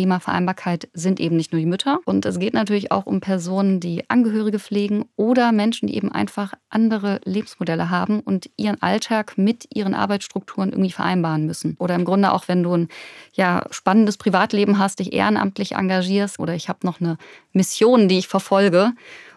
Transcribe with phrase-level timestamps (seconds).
[0.00, 2.00] Thema Vereinbarkeit sind eben nicht nur die Mütter.
[2.06, 6.54] Und es geht natürlich auch um Personen, die Angehörige pflegen oder Menschen, die eben einfach
[6.70, 11.76] andere Lebensmodelle haben und ihren Alltag mit ihren Arbeitsstrukturen irgendwie vereinbaren müssen.
[11.78, 12.88] Oder im Grunde auch, wenn du ein
[13.34, 17.18] ja, spannendes Privatleben hast, dich ehrenamtlich engagierst oder ich habe noch eine
[17.52, 18.92] Mission, die ich verfolge.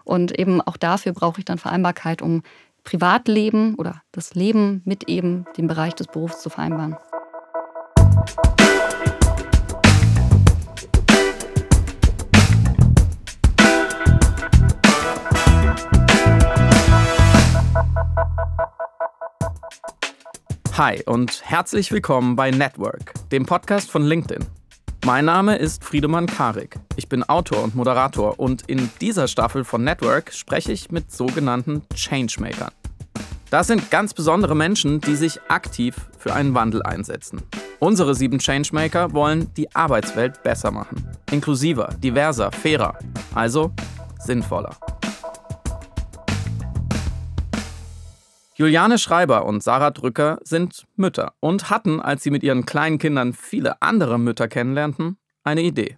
[0.05, 2.41] Und eben auch dafür brauche ich dann Vereinbarkeit, um
[2.85, 6.95] Privatleben oder das Leben mit eben dem Bereich des Berufs zu vereinbaren.
[20.75, 24.43] Hi und herzlich willkommen bei Network, dem Podcast von LinkedIn.
[25.05, 26.77] Mein Name ist Friedemann Karik.
[26.95, 31.83] Ich bin Autor und Moderator und in dieser Staffel von Network spreche ich mit sogenannten
[31.93, 32.71] Changemakern.
[33.51, 37.43] Das sind ganz besondere Menschen, die sich aktiv für einen Wandel einsetzen.
[37.77, 41.07] Unsere sieben Changemaker wollen die Arbeitswelt besser machen.
[41.29, 42.97] Inklusiver, diverser, fairer,
[43.35, 43.71] also
[44.17, 44.75] sinnvoller.
[48.63, 53.33] Juliane Schreiber und Sarah Drücker sind Mütter und hatten, als sie mit ihren kleinen Kindern
[53.33, 55.97] viele andere Mütter kennenlernten, eine Idee.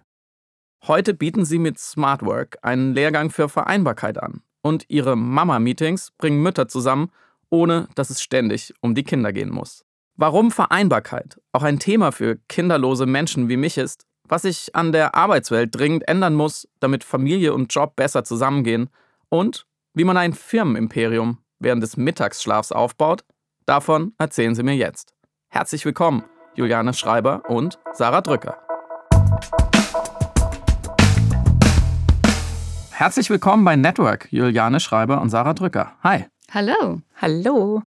[0.84, 6.66] Heute bieten sie mit Smartwork einen Lehrgang für Vereinbarkeit an und ihre Mama-Meetings bringen Mütter
[6.66, 7.12] zusammen,
[7.50, 9.84] ohne dass es ständig um die Kinder gehen muss.
[10.16, 15.14] Warum Vereinbarkeit auch ein Thema für kinderlose Menschen wie mich ist, was sich an der
[15.14, 18.90] Arbeitswelt dringend ändern muss, damit Familie und Job besser zusammengehen
[19.28, 23.24] und wie man ein Firmenimperium während des Mittagsschlafs aufbaut,
[23.64, 25.14] davon erzählen sie mir jetzt.
[25.48, 28.58] Herzlich willkommen, Juliane Schreiber und Sarah Drücker.
[32.90, 35.92] Herzlich willkommen bei Network, Juliane Schreiber und Sarah Drücker.
[36.02, 36.26] Hi.
[36.50, 37.02] Hallo.
[37.16, 37.82] Hallo.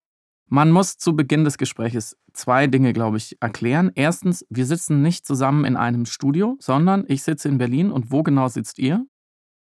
[0.48, 3.92] Man muss zu Beginn des Gesprächs zwei Dinge, glaube ich, erklären.
[3.96, 7.92] Erstens, wir sitzen nicht zusammen in einem Studio, sondern ich sitze in Berlin.
[7.92, 9.06] Und wo genau sitzt ihr?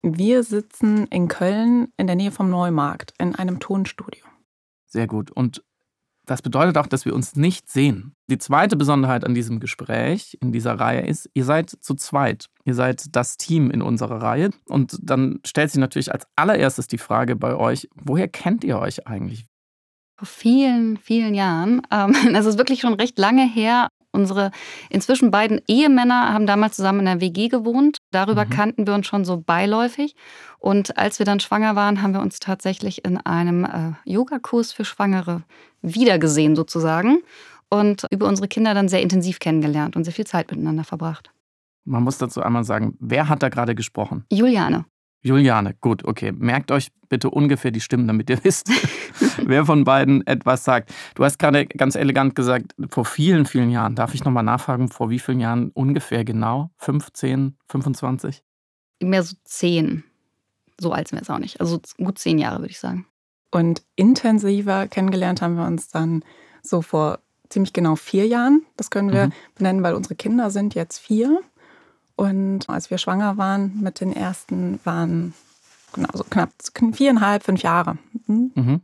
[0.06, 4.22] Wir sitzen in Köln in der Nähe vom Neumarkt in einem Tonstudio.
[4.84, 5.30] Sehr gut.
[5.30, 5.64] Und
[6.26, 8.14] das bedeutet auch, dass wir uns nicht sehen.
[8.28, 12.50] Die zweite Besonderheit an diesem Gespräch, in dieser Reihe, ist, ihr seid zu zweit.
[12.64, 14.50] Ihr seid das Team in unserer Reihe.
[14.66, 19.06] Und dann stellt sich natürlich als allererstes die Frage bei euch, woher kennt ihr euch
[19.06, 19.46] eigentlich?
[20.18, 21.80] Vor vielen, vielen Jahren.
[21.90, 23.88] Ähm, das ist wirklich schon recht lange her.
[24.14, 24.52] Unsere
[24.90, 27.98] inzwischen beiden Ehemänner haben damals zusammen in der WG gewohnt.
[28.12, 28.50] Darüber mhm.
[28.50, 30.14] kannten wir uns schon so beiläufig.
[30.58, 34.84] Und als wir dann schwanger waren, haben wir uns tatsächlich in einem äh, Yogakurs für
[34.84, 35.42] Schwangere
[35.82, 37.18] wiedergesehen sozusagen
[37.68, 41.30] und über unsere Kinder dann sehr intensiv kennengelernt und sehr viel Zeit miteinander verbracht.
[41.84, 44.24] Man muss dazu einmal sagen, wer hat da gerade gesprochen?
[44.30, 44.86] Juliane.
[45.24, 46.32] Juliane, gut, okay.
[46.32, 48.70] Merkt euch bitte ungefähr die Stimmen, damit ihr wisst,
[49.38, 50.92] wer von beiden etwas sagt.
[51.14, 53.94] Du hast gerade ganz elegant gesagt, vor vielen, vielen Jahren.
[53.94, 56.70] Darf ich nochmal nachfragen, vor wie vielen Jahren ungefähr genau?
[56.76, 58.42] 15, 25?
[59.02, 60.04] Mehr so zehn.
[60.78, 61.58] So alt sind wir jetzt auch nicht.
[61.60, 63.06] Also gut zehn Jahre, würde ich sagen.
[63.50, 66.22] Und intensiver kennengelernt haben wir uns dann
[66.62, 68.66] so vor ziemlich genau vier Jahren.
[68.76, 69.32] Das können wir mhm.
[69.54, 71.40] benennen, weil unsere Kinder sind jetzt vier.
[72.16, 75.34] Und als wir schwanger waren mit den ersten, waren
[75.92, 76.50] genau so knapp
[76.92, 77.98] viereinhalb, fünf Jahre.
[78.26, 78.52] Mhm.
[78.54, 78.80] Mhm.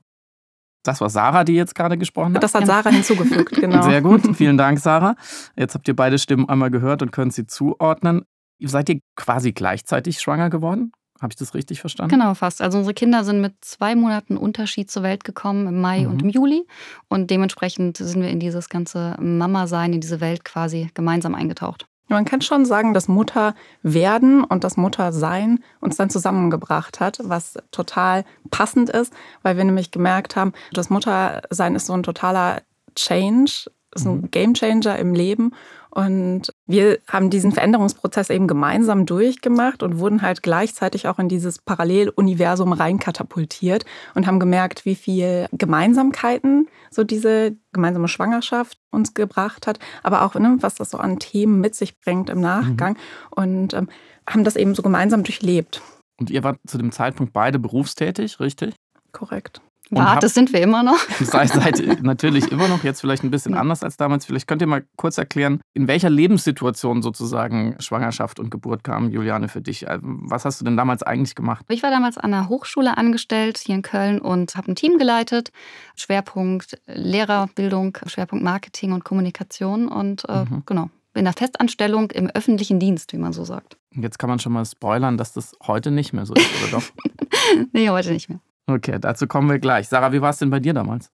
[0.82, 2.42] Das war Sarah, die jetzt gerade gesprochen hat.
[2.42, 3.82] Das hat Sarah hinzugefügt, genau.
[3.82, 5.14] Sehr gut, vielen Dank, Sarah.
[5.54, 8.22] Jetzt habt ihr beide Stimmen einmal gehört und könnt sie zuordnen.
[8.62, 10.92] Seid ihr quasi gleichzeitig schwanger geworden?
[11.20, 12.12] Habe ich das richtig verstanden?
[12.12, 12.62] Genau, fast.
[12.62, 16.12] Also unsere Kinder sind mit zwei Monaten Unterschied zur Welt gekommen, im Mai mhm.
[16.12, 16.66] und im Juli.
[17.08, 21.89] Und dementsprechend sind wir in dieses ganze Mama-Sein, in diese Welt quasi gemeinsam eingetaucht.
[22.10, 27.54] Man kann schon sagen, dass Mutter werden und das Muttersein uns dann zusammengebracht hat, was
[27.70, 29.12] total passend ist,
[29.42, 32.62] weil wir nämlich gemerkt haben, das Muttersein ist so ein totaler
[32.96, 34.30] Change, ist ein mhm.
[34.30, 35.52] Gamechanger im Leben
[35.90, 41.58] und wir haben diesen Veränderungsprozess eben gemeinsam durchgemacht und wurden halt gleichzeitig auch in dieses
[41.58, 43.84] Paralleluniversum reinkatapultiert
[44.14, 50.34] und haben gemerkt, wie viel Gemeinsamkeiten so diese gemeinsame Schwangerschaft uns gebracht hat, aber auch,
[50.34, 53.42] ne, was das so an Themen mit sich bringt im Nachgang mhm.
[53.42, 53.88] und ähm,
[54.28, 55.82] haben das eben so gemeinsam durchlebt.
[56.20, 58.74] Und ihr wart zu dem Zeitpunkt beide berufstätig, richtig?
[59.12, 59.60] Korrekt.
[59.90, 60.98] Wart, das sind wir immer noch.
[61.20, 64.24] Seid, seid natürlich immer noch, jetzt vielleicht ein bisschen anders als damals.
[64.24, 69.48] Vielleicht könnt ihr mal kurz erklären, in welcher Lebenssituation sozusagen Schwangerschaft und Geburt kam, Juliane,
[69.48, 69.88] für dich.
[69.88, 71.66] Also, was hast du denn damals eigentlich gemacht?
[71.68, 75.50] Ich war damals an der Hochschule angestellt hier in Köln und habe ein Team geleitet.
[75.96, 80.62] Schwerpunkt Lehrerbildung, Schwerpunkt Marketing und Kommunikation und äh, mhm.
[80.66, 80.90] genau.
[81.14, 83.76] In der Festanstellung im öffentlichen Dienst, wie man so sagt.
[83.90, 86.84] Jetzt kann man schon mal spoilern, dass das heute nicht mehr so ist, oder doch?
[87.72, 88.38] nee, heute nicht mehr.
[88.70, 89.88] Okay, dazu kommen wir gleich.
[89.88, 91.10] Sarah, wie war es denn bei dir damals?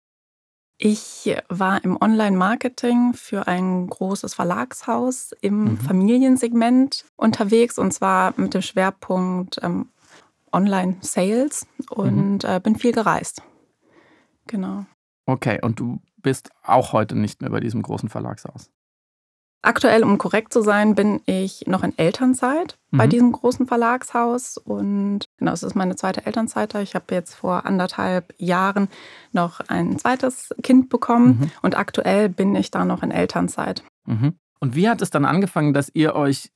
[0.79, 5.77] Ich war im Online-Marketing für ein großes Verlagshaus im mhm.
[5.77, 9.91] Familiensegment unterwegs und zwar mit dem Schwerpunkt ähm,
[10.53, 12.51] Online-Sales und mhm.
[12.51, 13.43] äh, bin viel gereist.
[14.47, 14.87] Genau.
[15.27, 18.71] Okay, und du bist auch heute nicht mehr bei diesem großen Verlagshaus?
[19.65, 22.99] Aktuell, um korrekt zu sein, bin ich noch in Elternzeit mhm.
[22.99, 24.59] bei diesem großen Verlagshaus.
[24.59, 26.75] Und genau, es ist meine zweite Elternzeit.
[26.75, 28.89] Ich habe jetzt vor anderthalb Jahren
[29.31, 31.39] noch ein zweites Kind bekommen.
[31.41, 31.51] Mhm.
[31.63, 33.85] Und aktuell bin ich da noch in Elternzeit.
[34.05, 34.35] Mhm.
[34.59, 36.51] Und wie hat es dann angefangen, dass ihr euch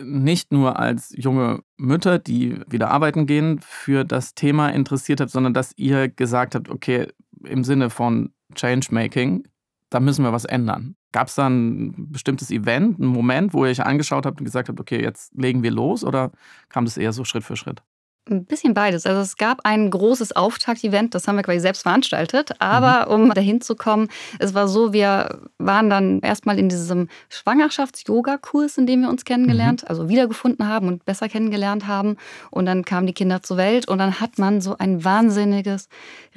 [0.00, 5.54] nicht nur als junge Mütter, die wieder arbeiten gehen, für das Thema interessiert habt, sondern
[5.54, 7.08] dass ihr gesagt habt, okay,
[7.44, 9.46] im Sinne von Changemaking,
[9.90, 10.96] da müssen wir was ändern.
[11.12, 14.68] Gab es da ein bestimmtes Event, einen Moment, wo ihr euch angeschaut habt und gesagt
[14.68, 16.32] habt, okay, jetzt legen wir los oder
[16.68, 17.82] kam das eher so Schritt für Schritt?
[18.30, 19.06] Ein bisschen beides.
[19.06, 22.50] Also es gab ein großes Auftaktevent, das haben wir quasi selbst veranstaltet.
[22.58, 23.22] Aber mhm.
[23.22, 24.08] um dahin zu kommen,
[24.38, 29.82] es war so, wir waren dann erstmal in diesem Schwangerschafts-Yoga-Kurs, in dem wir uns kennengelernt,
[29.82, 29.88] mhm.
[29.88, 32.16] also wiedergefunden haben und besser kennengelernt haben.
[32.50, 35.88] Und dann kamen die Kinder zur Welt und dann hat man so ein wahnsinniges,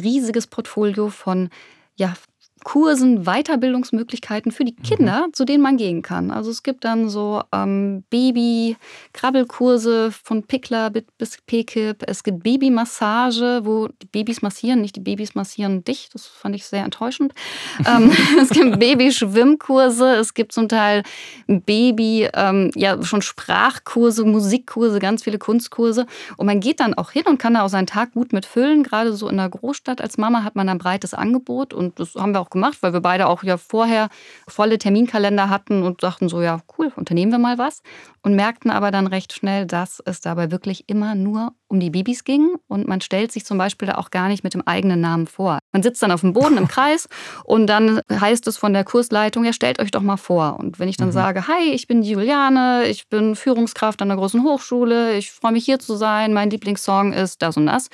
[0.01, 1.50] riesiges Portfolio von
[1.95, 2.13] ja,
[2.63, 4.83] Kursen, Weiterbildungsmöglichkeiten für die mhm.
[4.83, 5.33] Kinder, mhm.
[5.33, 6.31] zu denen man gehen kann.
[6.31, 12.03] Also es gibt dann so ähm, Baby-Krabbelkurse von Pickler bis PKIP.
[12.07, 16.09] Es gibt Babymassage, wo die Babys massieren, nicht die Babys massieren dich.
[16.13, 17.33] Das fand ich sehr enttäuschend.
[17.87, 18.11] ähm,
[18.41, 21.03] es gibt Baby-Schwimmkurse, es gibt zum Teil
[21.47, 26.05] Baby, ähm, ja schon Sprachkurse, Musikkurse, ganz viele Kunstkurse.
[26.37, 28.83] Und man geht dann auch hin und kann da auch seinen Tag gut mitfüllen.
[28.83, 32.33] Gerade so in der Großstadt als Mama hat man ein breites Angebot und das haben
[32.33, 34.09] wir auch gemacht, weil wir beide auch ja vorher
[34.48, 37.81] volle Terminkalender hatten und dachten so, ja, cool, unternehmen wir mal was.
[38.21, 42.23] Und merkten aber dann recht schnell, dass es dabei wirklich immer nur um die Babys
[42.23, 42.56] ging.
[42.68, 45.59] Und man stellt sich zum Beispiel da auch gar nicht mit dem eigenen Namen vor.
[45.71, 47.07] Man sitzt dann auf dem Boden im Kreis
[47.45, 50.59] und dann heißt es von der Kursleitung, ja, stellt euch doch mal vor.
[50.59, 51.13] Und wenn ich dann mhm.
[51.13, 55.65] sage, hi, ich bin Juliane, ich bin Führungskraft an der großen Hochschule, ich freue mich
[55.65, 57.89] hier zu sein, mein Lieblingssong ist das und das,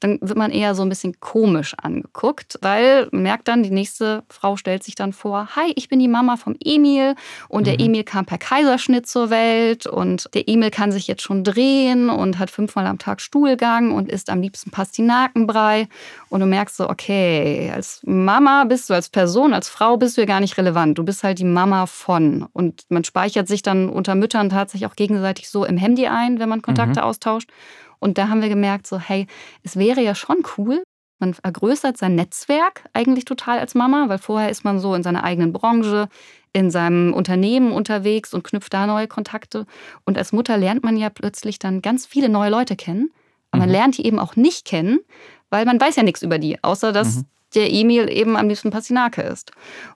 [0.00, 4.24] dann wird man eher so ein bisschen komisch angeguckt, weil man merkt dann, die nächste
[4.28, 7.14] Frau stellt sich dann vor, hi, ich bin die Mama vom Emil
[7.48, 7.86] und der mhm.
[7.86, 12.38] Emil kam per Kaiserschnitt zur Welt und der Emil kann sich jetzt schon drehen und
[12.38, 15.88] hat fünfmal am Tag Stuhlgang und isst am liebsten Pastinakenbrei
[16.28, 20.22] und du merkst so, okay, als Mama bist du, als Person, als Frau bist du
[20.22, 20.98] ja gar nicht relevant.
[20.98, 22.46] Du bist halt die Mama von.
[22.52, 26.48] Und man speichert sich dann unter Müttern tatsächlich auch gegenseitig so im Handy ein, wenn
[26.48, 27.06] man Kontakte mhm.
[27.06, 27.50] austauscht.
[27.98, 29.26] Und da haben wir gemerkt, so, hey,
[29.62, 30.82] es wäre ja schon cool,
[31.18, 35.24] man vergrößert sein Netzwerk eigentlich total als Mama, weil vorher ist man so in seiner
[35.24, 36.08] eigenen Branche,
[36.52, 39.66] in seinem Unternehmen unterwegs und knüpft da neue Kontakte.
[40.04, 43.10] Und als Mutter lernt man ja plötzlich dann ganz viele neue Leute kennen.
[43.50, 43.74] Aber man mhm.
[43.74, 45.00] lernt die eben auch nicht kennen,
[45.50, 47.24] weil man weiß ja nichts über die, außer dass mhm.
[47.54, 49.52] der Emil eben am liebsten Passinake ist.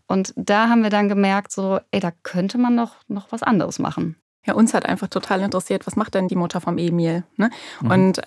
[0.07, 3.79] Und da haben wir dann gemerkt, so, ey, da könnte man doch noch was anderes
[3.79, 4.17] machen.
[4.45, 7.23] Ja, uns hat einfach total interessiert, was macht denn die Mutter vom Emil?
[7.37, 7.51] Ne?
[7.81, 7.91] Mhm.
[7.91, 8.23] Und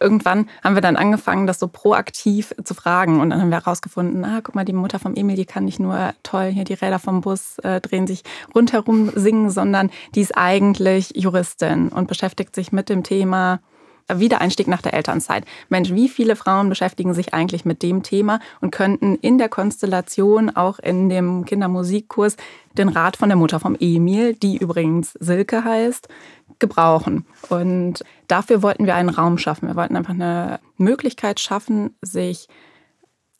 [0.00, 3.20] irgendwann haben wir dann angefangen, das so proaktiv zu fragen.
[3.20, 5.78] Und dann haben wir herausgefunden, ah, guck mal, die Mutter vom Emil, die kann nicht
[5.78, 8.24] nur toll hier die Räder vom Bus äh, drehen, sich
[8.54, 13.60] rundherum singen, sondern die ist eigentlich Juristin und beschäftigt sich mit dem Thema
[14.18, 15.44] Wiedereinstieg nach der Elternzeit.
[15.68, 20.50] Mensch, wie viele Frauen beschäftigen sich eigentlich mit dem Thema und könnten in der Konstellation
[20.50, 22.36] auch in dem Kindermusikkurs
[22.76, 26.08] den Rat von der Mutter vom Emil, die übrigens Silke heißt,
[26.58, 27.26] gebrauchen.
[27.48, 29.68] Und dafür wollten wir einen Raum schaffen.
[29.68, 32.48] Wir wollten einfach eine Möglichkeit schaffen, sich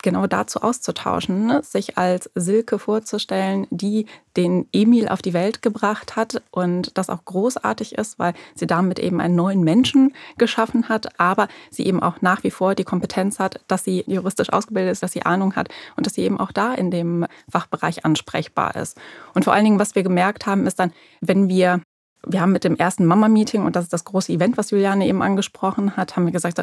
[0.03, 1.63] genau dazu auszutauschen, ne?
[1.63, 7.25] sich als Silke vorzustellen, die den Emil auf die Welt gebracht hat und das auch
[7.25, 12.21] großartig ist, weil sie damit eben einen neuen Menschen geschaffen hat, aber sie eben auch
[12.21, 15.69] nach wie vor die Kompetenz hat, dass sie juristisch ausgebildet ist, dass sie Ahnung hat
[15.97, 18.99] und dass sie eben auch da in dem Fachbereich ansprechbar ist.
[19.35, 21.81] Und vor allen Dingen, was wir gemerkt haben, ist dann, wenn wir
[22.27, 25.23] wir haben mit dem ersten Mama-Meeting, und das ist das große Event, was Juliane eben
[25.23, 26.63] angesprochen hat, haben wir gesagt,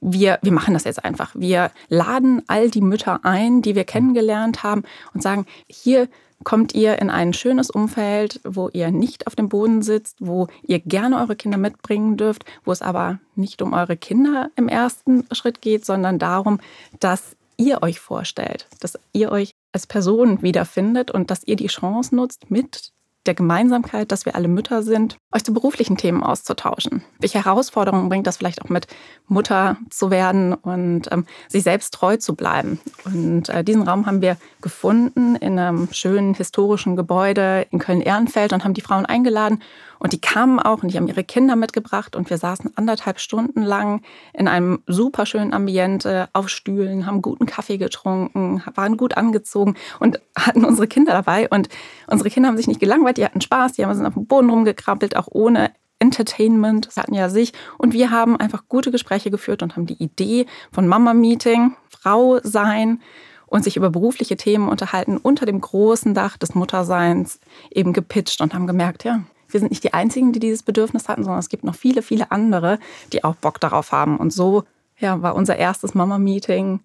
[0.00, 1.34] wir, wir machen das jetzt einfach.
[1.34, 6.08] Wir laden all die Mütter ein, die wir kennengelernt haben und sagen, hier
[6.44, 10.78] kommt ihr in ein schönes Umfeld, wo ihr nicht auf dem Boden sitzt, wo ihr
[10.78, 15.60] gerne eure Kinder mitbringen dürft, wo es aber nicht um eure Kinder im ersten Schritt
[15.60, 16.60] geht, sondern darum,
[17.00, 22.14] dass ihr euch vorstellt, dass ihr euch als Person wiederfindet und dass ihr die Chance
[22.14, 22.92] nutzt, mit
[23.28, 27.04] der Gemeinsamkeit, dass wir alle Mütter sind, euch zu beruflichen Themen auszutauschen.
[27.20, 28.88] Welche Herausforderungen bringt das vielleicht auch mit,
[29.28, 32.80] Mutter zu werden und ähm, sich selbst treu zu bleiben?
[33.04, 38.64] Und äh, diesen Raum haben wir gefunden in einem schönen historischen Gebäude in Köln-Ehrenfeld und
[38.64, 39.62] haben die Frauen eingeladen
[39.98, 43.62] Und die kamen auch und die haben ihre Kinder mitgebracht und wir saßen anderthalb Stunden
[43.62, 44.02] lang
[44.32, 50.20] in einem super schönen Ambiente auf Stühlen, haben guten Kaffee getrunken, waren gut angezogen und
[50.36, 51.48] hatten unsere Kinder dabei.
[51.48, 51.68] Und
[52.06, 55.16] unsere Kinder haben sich nicht gelangweilt, die hatten Spaß, die haben auf dem Boden rumgekrabbelt,
[55.16, 57.52] auch ohne Entertainment, das hatten ja sich.
[57.76, 63.00] Und wir haben einfach gute Gespräche geführt und haben die Idee von Mama-Meeting, Frau sein
[63.46, 67.40] und sich über berufliche Themen unterhalten unter dem großen Dach des Mutterseins
[67.70, 71.24] eben gepitcht und haben gemerkt, ja, wir sind nicht die Einzigen, die dieses Bedürfnis hatten,
[71.24, 72.78] sondern es gibt noch viele, viele andere,
[73.12, 74.18] die auch Bock darauf haben.
[74.18, 74.64] Und so
[74.98, 76.80] ja, war unser erstes Mama-Meeting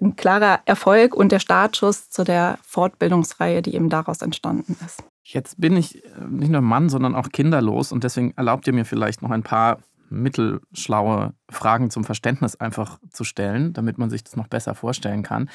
[0.00, 5.02] ein klarer Erfolg und der Startschuss zu der Fortbildungsreihe, die eben daraus entstanden ist.
[5.22, 8.84] Jetzt bin ich äh, nicht nur Mann, sondern auch kinderlos und deswegen erlaubt ihr mir
[8.84, 14.36] vielleicht noch ein paar mittelschlaue Fragen zum Verständnis einfach zu stellen, damit man sich das
[14.36, 15.50] noch besser vorstellen kann.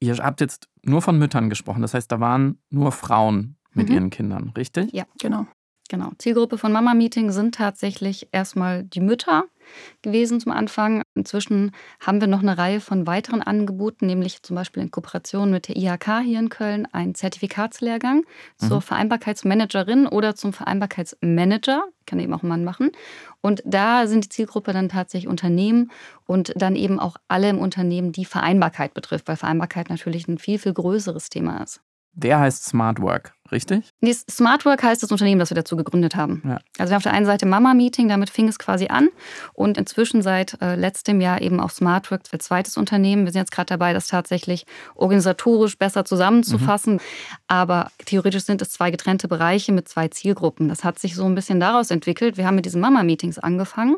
[0.00, 3.94] Ihr habt jetzt nur von Müttern gesprochen, das heißt, da waren nur Frauen mit mhm.
[3.94, 4.92] ihren Kindern, richtig?
[4.92, 5.46] Ja, genau.
[5.90, 6.12] Genau.
[6.18, 9.44] Zielgruppe von Mama Meeting sind tatsächlich erstmal die Mütter
[10.00, 11.02] gewesen zum Anfang.
[11.14, 15.68] Inzwischen haben wir noch eine Reihe von weiteren Angeboten, nämlich zum Beispiel in Kooperation mit
[15.68, 18.66] der IHK hier in Köln einen Zertifikatslehrgang mhm.
[18.66, 21.84] zur Vereinbarkeitsmanagerin oder zum Vereinbarkeitsmanager.
[22.06, 22.90] Kann eben auch ein Mann machen.
[23.42, 25.90] Und da sind die Zielgruppe dann tatsächlich Unternehmen
[26.26, 30.58] und dann eben auch alle im Unternehmen, die Vereinbarkeit betrifft, weil Vereinbarkeit natürlich ein viel,
[30.58, 31.82] viel größeres Thema ist.
[32.16, 33.92] Der heißt Smart Work, richtig?
[34.00, 36.42] Nee, Smart Work heißt das Unternehmen, das wir dazu gegründet haben.
[36.46, 36.58] Ja.
[36.78, 39.08] Also auf der einen Seite Mama Meeting, damit fing es quasi an.
[39.52, 43.24] Und inzwischen seit äh, letztem Jahr eben auch Smart Work als zweites Unternehmen.
[43.24, 46.94] Wir sind jetzt gerade dabei, das tatsächlich organisatorisch besser zusammenzufassen.
[46.94, 47.00] Mhm.
[47.48, 50.68] Aber theoretisch sind es zwei getrennte Bereiche mit zwei Zielgruppen.
[50.68, 52.36] Das hat sich so ein bisschen daraus entwickelt.
[52.36, 53.96] Wir haben mit diesen Mama Meetings angefangen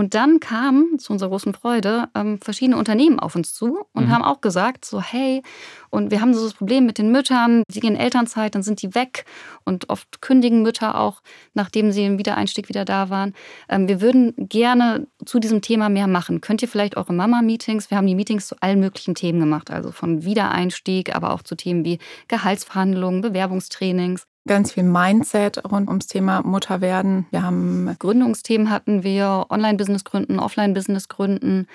[0.00, 4.10] und dann kamen zu unserer großen Freude ähm, verschiedene Unternehmen auf uns zu und mhm.
[4.10, 5.42] haben auch gesagt, so hey,
[5.90, 8.80] und wir haben so das Problem mit den Müttern, die gehen in Elternzeit, dann sind
[8.80, 9.26] die weg
[9.66, 11.20] und oft kündigen Mütter auch,
[11.52, 13.34] nachdem sie im Wiedereinstieg wieder da waren.
[13.68, 16.40] Ähm, wir würden gerne zu diesem Thema mehr machen.
[16.40, 19.92] Könnt ihr vielleicht eure Mama-Meetings, wir haben die Meetings zu allen möglichen Themen gemacht, also
[19.92, 24.24] von Wiedereinstieg, aber auch zu Themen wie Gehaltsverhandlungen, Bewerbungstrainings.
[24.46, 27.26] Ganz viel Mindset rund ums Thema Mutter werden.
[27.30, 31.66] Wir haben Gründungsthemen hatten wir, Online-Business gründen, Offline-Business gründen.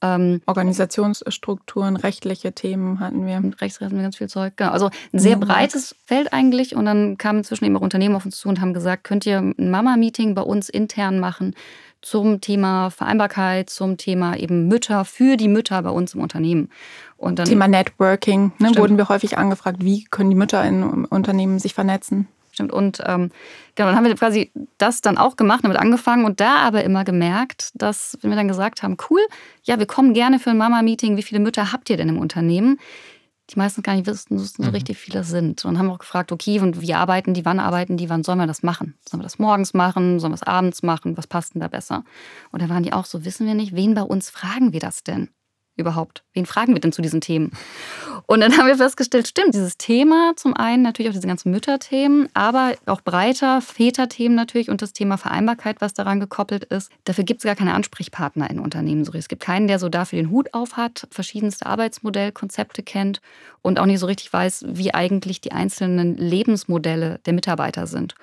[0.00, 3.42] Ähm, Organisationsstrukturen, rechtliche Themen hatten wir.
[3.60, 4.56] Rechts hatten wir ganz viel Zeug.
[4.56, 4.70] Genau.
[4.70, 6.76] Also ein sehr breites Feld eigentlich.
[6.76, 9.38] Und dann kamen inzwischen eben auch Unternehmen auf uns zu und haben gesagt, könnt ihr
[9.38, 11.54] ein Mama-Meeting bei uns intern machen
[12.00, 16.70] zum Thema Vereinbarkeit, zum Thema eben Mütter, für die Mütter bei uns im Unternehmen.
[17.18, 21.58] Und dann, Thema Networking, ne, wurden wir häufig angefragt, wie können die Mütter in Unternehmen
[21.58, 22.28] sich vernetzen?
[22.52, 22.72] Stimmt.
[22.72, 23.30] Und ähm,
[23.74, 27.04] genau, dann haben wir quasi das dann auch gemacht, damit angefangen und da aber immer
[27.04, 29.20] gemerkt, dass, wenn wir dann gesagt haben, cool,
[29.64, 32.78] ja, wir kommen gerne für ein Mama-Meeting, wie viele Mütter habt ihr denn im Unternehmen?
[33.50, 34.74] die meistens gar nicht wussten, wussten so mhm.
[34.74, 35.64] richtig viele sind.
[35.64, 38.46] Und haben auch gefragt, okay, und wie arbeiten die, wann arbeiten die, wann sollen wir
[38.46, 38.98] das machen?
[39.08, 42.04] Sollen wir das morgens machen, sollen wir es abends machen, was passt denn da besser?
[42.50, 45.02] Und da waren die auch so, wissen wir nicht, wen bei uns fragen wir das
[45.02, 45.30] denn?
[45.78, 46.24] Überhaupt?
[46.34, 47.52] Wen fragen wir denn zu diesen Themen?
[48.26, 52.28] Und dann haben wir festgestellt, stimmt, dieses Thema zum einen natürlich auch diese ganzen Mütterthemen,
[52.34, 56.90] aber auch breiter Väterthemen natürlich und das Thema Vereinbarkeit, was daran gekoppelt ist.
[57.04, 59.02] Dafür gibt es gar keine Ansprechpartner in Unternehmen.
[59.14, 63.20] Es gibt keinen, der so dafür den Hut auf hat, verschiedenste Arbeitsmodellkonzepte kennt
[63.62, 68.14] und auch nicht so richtig weiß, wie eigentlich die einzelnen Lebensmodelle der Mitarbeiter sind.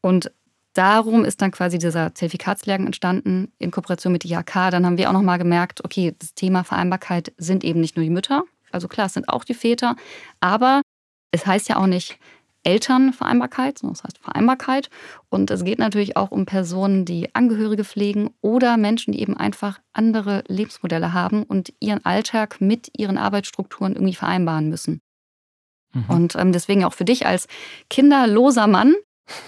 [0.00, 0.32] Und
[0.72, 4.70] darum ist dann quasi dieser Zertifikatslehrgang entstanden in Kooperation mit IHK.
[4.70, 8.10] Dann haben wir auch nochmal gemerkt, okay, das Thema Vereinbarkeit sind eben nicht nur die
[8.10, 8.44] Mütter.
[8.70, 9.96] Also klar, es sind auch die Väter.
[10.40, 10.82] Aber
[11.30, 12.18] es heißt ja auch nicht
[12.64, 14.88] Elternvereinbarkeit, sondern es heißt Vereinbarkeit.
[15.28, 19.80] Und es geht natürlich auch um Personen, die Angehörige pflegen oder Menschen, die eben einfach
[19.92, 25.00] andere Lebensmodelle haben und ihren Alltag mit ihren Arbeitsstrukturen irgendwie vereinbaren müssen.
[25.92, 26.04] Mhm.
[26.08, 27.48] Und ähm, deswegen auch für dich als
[27.90, 28.94] kinderloser Mann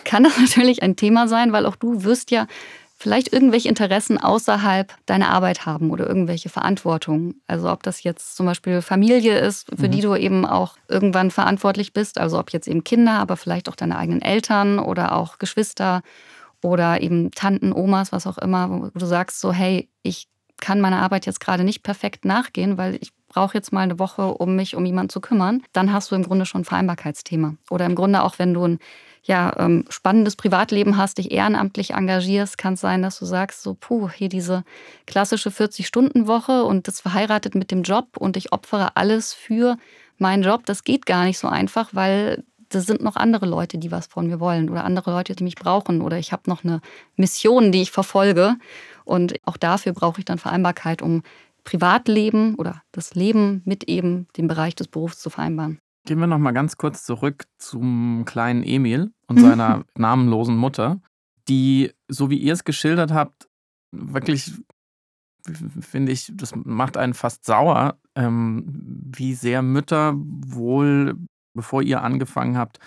[0.04, 2.46] kann das natürlich ein Thema sein, weil auch du wirst ja
[2.96, 7.34] vielleicht irgendwelche Interessen außerhalb deiner Arbeit haben oder irgendwelche Verantwortung.
[7.46, 9.90] Also ob das jetzt zum Beispiel Familie ist, für mhm.
[9.90, 13.76] die du eben auch irgendwann verantwortlich bist, also ob jetzt eben Kinder, aber vielleicht auch
[13.76, 16.02] deine eigenen Eltern oder auch Geschwister
[16.62, 20.28] oder eben Tanten, Omas, was auch immer, wo du sagst so, hey, ich
[20.60, 24.28] kann meiner Arbeit jetzt gerade nicht perfekt nachgehen, weil ich brauche jetzt mal eine Woche,
[24.28, 27.56] um mich um jemanden zu kümmern, dann hast du im Grunde schon ein Vereinbarkeitsthema.
[27.68, 28.78] Oder im Grunde auch, wenn du ein
[29.24, 33.74] ja, ähm, spannendes Privatleben hast, dich ehrenamtlich engagierst, kann es sein, dass du sagst, so,
[33.74, 34.64] puh, hier diese
[35.06, 39.78] klassische 40-Stunden-Woche und das verheiratet mit dem Job und ich opfere alles für
[40.18, 40.66] meinen Job.
[40.66, 44.26] Das geht gar nicht so einfach, weil das sind noch andere Leute, die was von
[44.26, 46.80] mir wollen oder andere Leute, die mich brauchen oder ich habe noch eine
[47.16, 48.56] Mission, die ich verfolge.
[49.04, 51.22] Und auch dafür brauche ich dann Vereinbarkeit, um
[51.64, 55.78] Privatleben oder das Leben mit eben dem Bereich des Berufs zu vereinbaren.
[56.06, 61.00] Gehen wir noch mal ganz kurz zurück zum kleinen Emil und seiner namenlosen Mutter.
[61.48, 63.48] die, so wie ihr es geschildert habt,
[63.92, 64.52] wirklich,
[65.80, 68.64] finde ich, das macht einen fast sauer, ähm,
[69.14, 71.16] wie sehr Mütter wohl,
[71.54, 72.78] bevor ihr angefangen habt,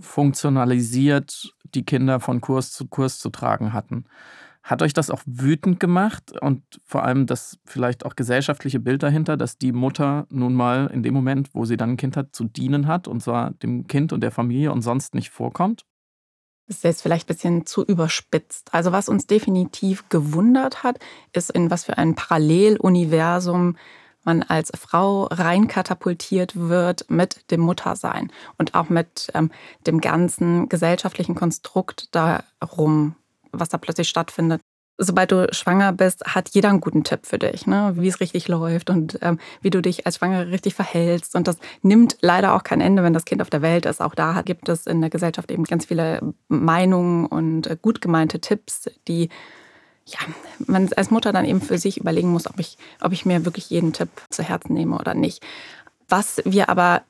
[0.00, 4.04] funktionalisiert die Kinder von Kurs zu Kurs zu tragen hatten.
[4.68, 9.38] Hat euch das auch wütend gemacht und vor allem das vielleicht auch gesellschaftliche Bild dahinter,
[9.38, 12.44] dass die Mutter nun mal in dem Moment, wo sie dann ein Kind hat, zu
[12.44, 15.86] dienen hat und zwar dem Kind und der Familie und sonst nicht vorkommt?
[16.66, 18.74] Das ist jetzt vielleicht ein bisschen zu überspitzt.
[18.74, 20.98] Also was uns definitiv gewundert hat,
[21.32, 23.78] ist, in was für ein Paralleluniversum
[24.24, 29.50] man als Frau reinkatapultiert wird mit dem Muttersein und auch mit ähm,
[29.86, 33.14] dem ganzen gesellschaftlichen Konstrukt darum,
[33.52, 34.60] was da plötzlich stattfindet.
[35.00, 37.92] Sobald du schwanger bist, hat jeder einen guten Tipp für dich, ne?
[37.96, 41.36] wie es richtig läuft und ähm, wie du dich als Schwangere richtig verhältst.
[41.36, 44.00] Und das nimmt leider auch kein Ende, wenn das Kind auf der Welt ist.
[44.00, 48.40] Auch da gibt es in der Gesellschaft eben ganz viele Meinungen und äh, gut gemeinte
[48.40, 49.28] Tipps, die
[50.04, 50.18] ja,
[50.66, 53.70] man als Mutter dann eben für sich überlegen muss, ob ich, ob ich mir wirklich
[53.70, 55.44] jeden Tipp zu Herzen nehme oder nicht.
[56.08, 57.02] Was wir aber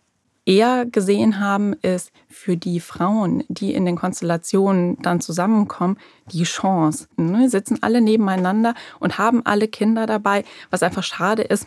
[0.49, 5.99] eher gesehen haben, ist für die Frauen, die in den Konstellationen dann zusammenkommen,
[6.33, 7.07] die Chance.
[7.19, 7.51] Ne?
[7.51, 11.67] Sitzen alle nebeneinander und haben alle Kinder dabei, was einfach schade ist,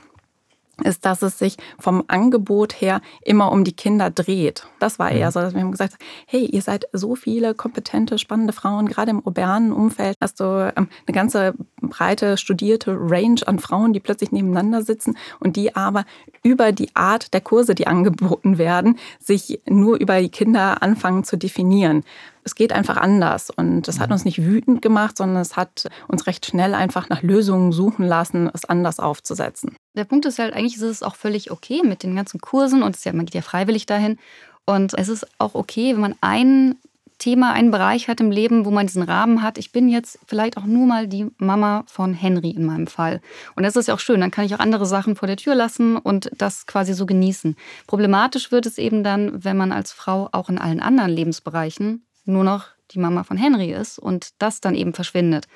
[0.81, 4.67] ist, dass es sich vom Angebot her immer um die Kinder dreht.
[4.79, 5.31] Das war eher mhm.
[5.31, 5.95] so, dass wir haben gesagt,
[6.25, 10.87] hey, ihr seid so viele kompetente, spannende Frauen, gerade im urbanen Umfeld hast du ähm,
[11.07, 16.05] eine ganze breite, studierte Range an Frauen, die plötzlich nebeneinander sitzen und die aber
[16.43, 21.37] über die Art der Kurse, die angeboten werden, sich nur über die Kinder anfangen zu
[21.37, 22.03] definieren
[22.43, 23.49] es geht einfach anders.
[23.49, 24.13] Und das hat mhm.
[24.13, 28.49] uns nicht wütend gemacht, sondern es hat uns recht schnell einfach nach Lösungen suchen lassen,
[28.53, 29.75] es anders aufzusetzen.
[29.95, 33.03] Der Punkt ist halt, eigentlich ist es auch völlig okay mit den ganzen Kursen und
[33.03, 34.17] ja, man geht ja freiwillig dahin.
[34.65, 36.75] Und es ist auch okay, wenn man ein
[37.21, 39.59] Thema, einen Bereich hat im Leben, wo man diesen Rahmen hat.
[39.59, 43.21] Ich bin jetzt vielleicht auch nur mal die Mama von Henry in meinem Fall.
[43.55, 44.19] Und das ist ja auch schön.
[44.21, 47.55] Dann kann ich auch andere Sachen vor der Tür lassen und das quasi so genießen.
[47.85, 52.43] Problematisch wird es eben dann, wenn man als Frau auch in allen anderen Lebensbereichen nur
[52.43, 55.47] noch die Mama von Henry ist und das dann eben verschwindet.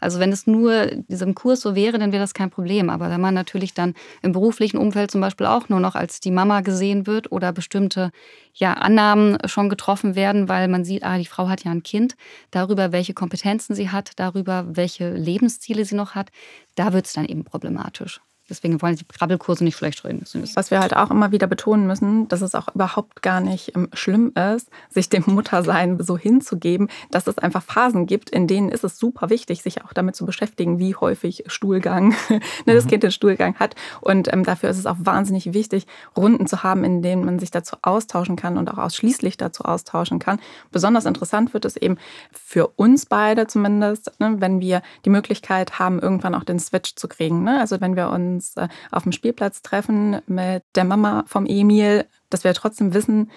[0.00, 2.90] Also wenn es nur diesem Kurs so wäre, dann wäre das kein Problem.
[2.90, 6.30] Aber wenn man natürlich dann im beruflichen Umfeld zum Beispiel auch nur noch als die
[6.30, 8.10] Mama gesehen wird oder bestimmte
[8.52, 12.16] ja, Annahmen schon getroffen werden, weil man sieht, ah, die Frau hat ja ein Kind,
[12.50, 16.30] darüber, welche Kompetenzen sie hat, darüber, welche Lebensziele sie noch hat,
[16.74, 18.20] da wird es dann eben problematisch.
[18.52, 20.26] Deswegen wollen die Krabbelkurse nicht schlecht reden.
[20.54, 23.88] Was wir halt auch immer wieder betonen müssen, dass es auch überhaupt gar nicht ähm,
[23.94, 28.84] schlimm ist, sich dem Muttersein so hinzugeben, dass es einfach Phasen gibt, in denen ist
[28.84, 32.88] es super wichtig, sich auch damit zu beschäftigen, wie häufig Stuhlgang ne, das mhm.
[32.90, 33.74] Kind den Stuhlgang hat.
[34.02, 37.50] Und ähm, dafür ist es auch wahnsinnig wichtig, Runden zu haben, in denen man sich
[37.50, 40.40] dazu austauschen kann und auch ausschließlich dazu austauschen kann.
[40.70, 41.96] Besonders interessant wird es eben
[42.32, 47.08] für uns beide zumindest, ne, wenn wir die Möglichkeit haben, irgendwann auch den Switch zu
[47.08, 47.44] kriegen.
[47.44, 47.58] Ne?
[47.58, 52.06] Also wenn wir uns uns äh, auf dem Spielplatz treffen mit der Mama vom Emil,
[52.30, 53.30] dass wir trotzdem wissen,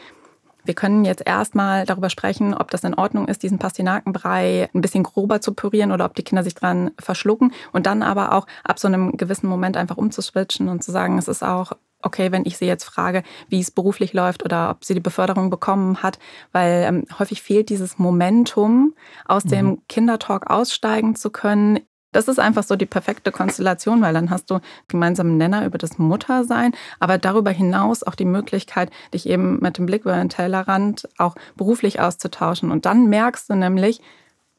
[0.63, 5.03] wir können jetzt erstmal darüber sprechen, ob das in Ordnung ist, diesen Pastinakenbrei ein bisschen
[5.03, 8.79] grober zu pürieren oder ob die Kinder sich dran verschlucken und dann aber auch ab
[8.79, 12.57] so einem gewissen Moment einfach umzuswitchen und zu sagen, es ist auch okay, wenn ich
[12.57, 16.17] sie jetzt frage, wie es beruflich läuft oder ob sie die Beförderung bekommen hat,
[16.51, 19.49] weil ähm, häufig fehlt dieses Momentum, aus mhm.
[19.49, 21.79] dem Kindertalk aussteigen zu können
[22.15, 25.97] das ist einfach so die perfekte Konstellation, weil dann hast du gemeinsamen Nenner über das
[25.97, 31.09] Muttersein, aber darüber hinaus auch die Möglichkeit, dich eben mit dem Blick über den Tellerrand
[31.17, 32.71] auch beruflich auszutauschen.
[32.71, 34.01] Und dann merkst du nämlich,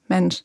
[0.06, 0.42] Mensch,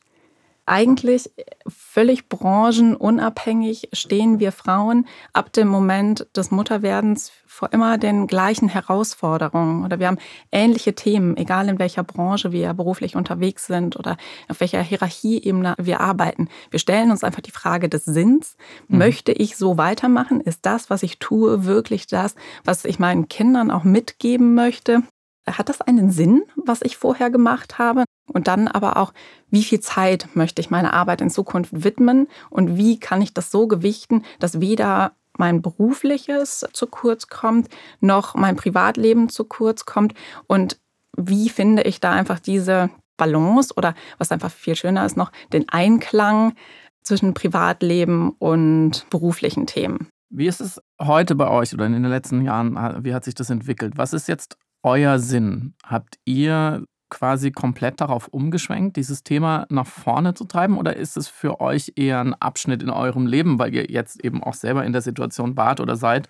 [0.64, 1.30] eigentlich
[1.66, 9.84] völlig branchenunabhängig stehen wir Frauen ab dem Moment des Mutterwerdens vor immer den gleichen Herausforderungen
[9.84, 10.18] oder wir haben
[10.50, 14.16] ähnliche Themen, egal in welcher Branche wir beruflich unterwegs sind oder
[14.48, 16.48] auf welcher Hierarchieebene wir arbeiten.
[16.70, 18.56] Wir stellen uns einfach die Frage des Sinns.
[18.88, 18.98] Mhm.
[18.98, 20.40] Möchte ich so weitermachen?
[20.40, 25.02] Ist das, was ich tue, wirklich das, was ich meinen Kindern auch mitgeben möchte?
[25.46, 28.04] Hat das einen Sinn, was ich vorher gemacht habe?
[28.32, 29.12] Und dann aber auch,
[29.50, 33.50] wie viel Zeit möchte ich meiner Arbeit in Zukunft widmen und wie kann ich das
[33.50, 37.68] so gewichten, dass weder mein berufliches zu kurz kommt,
[38.00, 40.14] noch mein Privatleben zu kurz kommt
[40.46, 40.78] und
[41.16, 45.68] wie finde ich da einfach diese Balance oder was einfach viel schöner ist noch, den
[45.68, 46.54] Einklang
[47.02, 50.08] zwischen Privatleben und beruflichen Themen.
[50.30, 53.50] Wie ist es heute bei euch oder in den letzten Jahren, wie hat sich das
[53.50, 53.94] entwickelt?
[53.96, 55.74] Was ist jetzt euer Sinn?
[55.84, 60.78] Habt ihr quasi komplett darauf umgeschwenkt, dieses Thema nach vorne zu treiben?
[60.78, 64.42] Oder ist es für euch eher ein Abschnitt in eurem Leben, weil ihr jetzt eben
[64.42, 66.28] auch selber in der Situation wart oder seid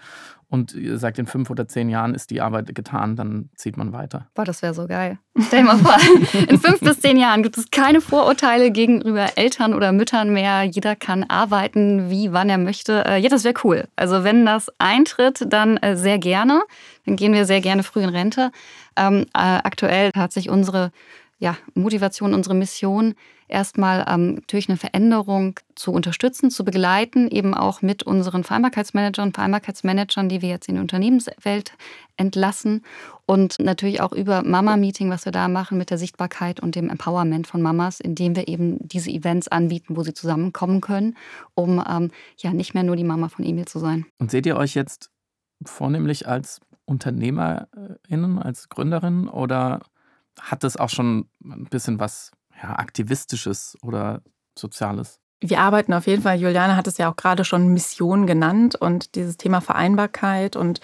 [0.52, 3.94] und ihr sagt, in fünf oder zehn Jahren ist die Arbeit getan, dann zieht man
[3.94, 4.26] weiter.
[4.34, 5.18] Boah, das wäre so geil.
[5.46, 5.96] Stell dir mal vor,
[6.46, 10.62] in fünf bis zehn Jahren gibt es keine Vorurteile gegenüber Eltern oder Müttern mehr.
[10.64, 13.02] Jeder kann arbeiten, wie, wann er möchte.
[13.06, 13.88] Äh, ja, das wäre cool.
[13.96, 16.60] Also wenn das eintritt, dann äh, sehr gerne.
[17.06, 18.52] Dann gehen wir sehr gerne früh in Rente.
[18.96, 20.92] Ähm, äh, aktuell hat sich unsere
[21.42, 23.14] ja, Motivation, unsere Mission
[23.48, 30.28] erstmal ähm, durch eine Veränderung zu unterstützen, zu begleiten, eben auch mit unseren Vereinbarkeitsmanagern, Vereinbarkeitsmanagern,
[30.28, 31.72] die wir jetzt in die Unternehmenswelt
[32.16, 32.84] entlassen
[33.26, 37.48] und natürlich auch über Mama-Meeting, was wir da machen mit der Sichtbarkeit und dem Empowerment
[37.48, 41.16] von Mamas, indem wir eben diese Events anbieten, wo sie zusammenkommen können,
[41.54, 44.06] um ähm, ja nicht mehr nur die Mama von Emil zu sein.
[44.18, 45.10] Und seht ihr euch jetzt
[45.64, 46.60] vornehmlich als
[46.92, 49.80] UnternehmerInnen, als Gründerin oder
[50.40, 52.30] hat es auch schon ein bisschen was
[52.62, 54.22] ja, Aktivistisches oder
[54.56, 55.18] Soziales?
[55.40, 59.16] Wir arbeiten auf jeden Fall, Juliane hat es ja auch gerade schon Mission genannt und
[59.16, 60.80] dieses Thema Vereinbarkeit und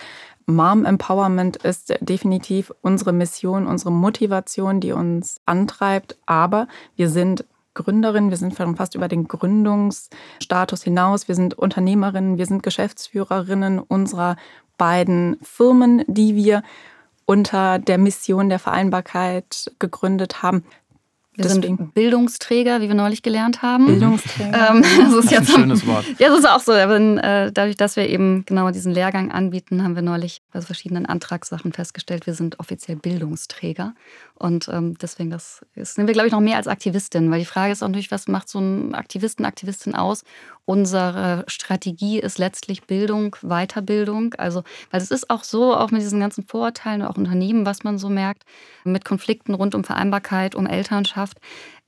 [0.46, 6.16] Mom Empowerment ist definitiv unsere Mission, unsere Motivation, die uns antreibt.
[6.24, 7.44] Aber wir sind
[7.74, 14.36] Gründerin, wir sind fast über den Gründungsstatus hinaus, wir sind Unternehmerinnen, wir sind Geschäftsführerinnen unserer
[14.78, 16.62] beiden Firmen, die wir
[17.26, 20.64] unter der Mission der Vereinbarkeit gegründet haben.
[21.38, 21.77] Wir Deswegen.
[21.77, 23.87] sind Bildungsträger, wie wir neulich gelernt haben.
[23.87, 24.70] Bildungsträger.
[24.70, 26.05] Ähm, das ist jetzt ein schönes Wort.
[26.18, 26.72] Ja, das ist auch so.
[26.72, 31.72] Äh, dadurch, dass wir eben genau diesen Lehrgang anbieten, haben wir neulich bei verschiedenen Antragssachen
[31.72, 33.94] festgestellt, wir sind offiziell Bildungsträger.
[34.35, 37.44] Und ähm, deswegen, das, das nehmen wir, glaube ich, noch mehr als Aktivistin, weil die
[37.44, 40.24] Frage ist auch natürlich, was macht so ein Aktivisten, Aktivistin aus?
[40.64, 44.35] Unsere Strategie ist letztlich Bildung, Weiterbildung.
[44.35, 47.98] Also, weil es ist auch so, auch mit diesen ganzen Vorurteilen, auch Unternehmen, was man
[47.98, 48.44] so merkt,
[48.85, 51.27] mit Konflikten rund um Vereinbarkeit, um Elternschaft.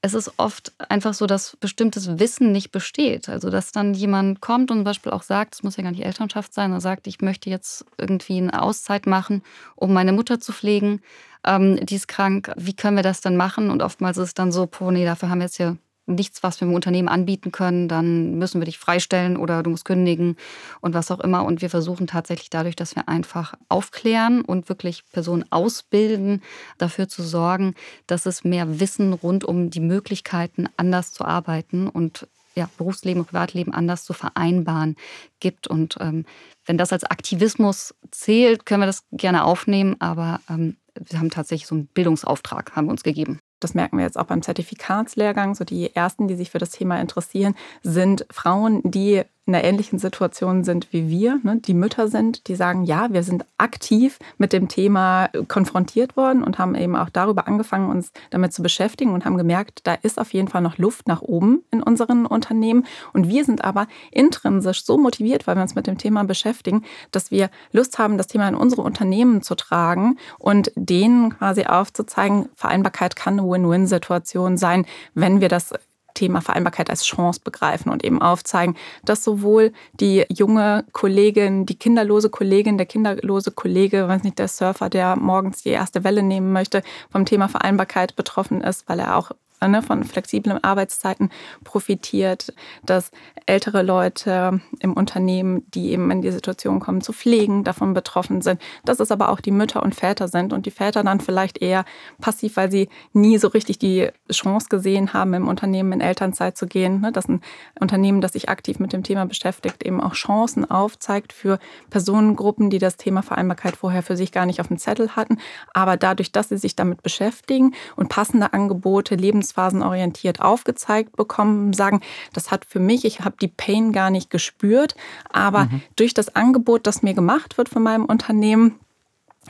[0.03, 3.29] Es ist oft einfach so, dass bestimmtes Wissen nicht besteht.
[3.29, 6.05] Also, dass dann jemand kommt und zum Beispiel auch sagt, es muss ja gar nicht
[6.05, 9.43] Elternschaft sein, er sagt, ich möchte jetzt irgendwie eine Auszeit machen,
[9.77, 11.01] um meine Mutter zu pflegen
[11.45, 13.71] ähm, die ist krank, wie können wir das dann machen?
[13.71, 15.79] Und oftmals ist es dann so, oh nee, dafür haben wir jetzt hier
[16.15, 19.85] nichts, was wir im Unternehmen anbieten können, dann müssen wir dich freistellen oder du musst
[19.85, 20.37] kündigen
[20.81, 21.45] und was auch immer.
[21.45, 26.43] Und wir versuchen tatsächlich dadurch, dass wir einfach aufklären und wirklich Personen ausbilden,
[26.79, 27.75] dafür zu sorgen,
[28.07, 33.27] dass es mehr Wissen rund um die Möglichkeiten, anders zu arbeiten und ja, Berufsleben und
[33.27, 34.97] Privatleben anders zu vereinbaren
[35.39, 35.67] gibt.
[35.67, 36.25] Und ähm,
[36.67, 41.67] wenn das als Aktivismus zählt, können wir das gerne aufnehmen, aber ähm, wir haben tatsächlich
[41.67, 43.39] so einen Bildungsauftrag, haben wir uns gegeben.
[43.61, 45.55] Das merken wir jetzt auch beim Zertifikatslehrgang.
[45.55, 49.99] So die ersten, die sich für das Thema interessieren, sind Frauen, die in einer ähnlichen
[49.99, 54.53] Situation sind wie wir, ne, die Mütter sind, die sagen, ja, wir sind aktiv mit
[54.53, 59.25] dem Thema konfrontiert worden und haben eben auch darüber angefangen, uns damit zu beschäftigen und
[59.25, 62.87] haben gemerkt, da ist auf jeden Fall noch Luft nach oben in unseren Unternehmen.
[63.13, 67.33] Und wir sind aber intrinsisch so motiviert, weil wir uns mit dem Thema beschäftigen, dass
[67.33, 73.17] wir Lust haben, das Thema in unsere Unternehmen zu tragen und denen quasi aufzuzeigen, Vereinbarkeit
[73.17, 75.73] kann eine Win-Win-Situation sein, wenn wir das
[76.15, 82.31] Thema Vereinbarkeit als Chance begreifen und eben aufzeigen, dass sowohl die junge Kollegin, die kinderlose
[82.31, 86.83] Kollegin, der kinderlose Kollege, weiß nicht, der Surfer, der morgens die erste Welle nehmen möchte,
[87.11, 89.33] vom Thema Vereinbarkeit betroffen ist, weil er auch
[89.69, 91.31] ne, von flexiblen Arbeitszeiten
[91.65, 92.53] profitiert,
[92.85, 93.11] dass
[93.47, 98.61] ältere Leute im Unternehmen, die eben in die Situation kommen, zu pflegen, davon betroffen sind,
[98.85, 101.85] dass es aber auch die Mütter und Väter sind und die Väter dann vielleicht eher
[102.21, 106.67] passiv, weil sie nie so richtig die Chance gesehen haben, im Unternehmen in Elternzeit zu
[106.67, 107.41] gehen, ne, dass ein
[107.81, 111.59] Unternehmen, das sich aktiv mit dem Thema beschäftigt, eben auch Chancen aufzeigt für
[111.91, 115.39] Personengruppen, die das Thema Vereinbarkeit vorher für sich gar nicht auf dem Zettel hatten,
[115.75, 122.01] aber dadurch, dass sie sich damit beschäftigen und passende Angebote, Lebens lebensphasenorientiert aufgezeigt bekommen, sagen,
[122.33, 124.95] das hat für mich, ich habe die Pain gar nicht gespürt,
[125.31, 125.83] aber mhm.
[125.97, 128.79] durch das Angebot, das mir gemacht wird von meinem Unternehmen,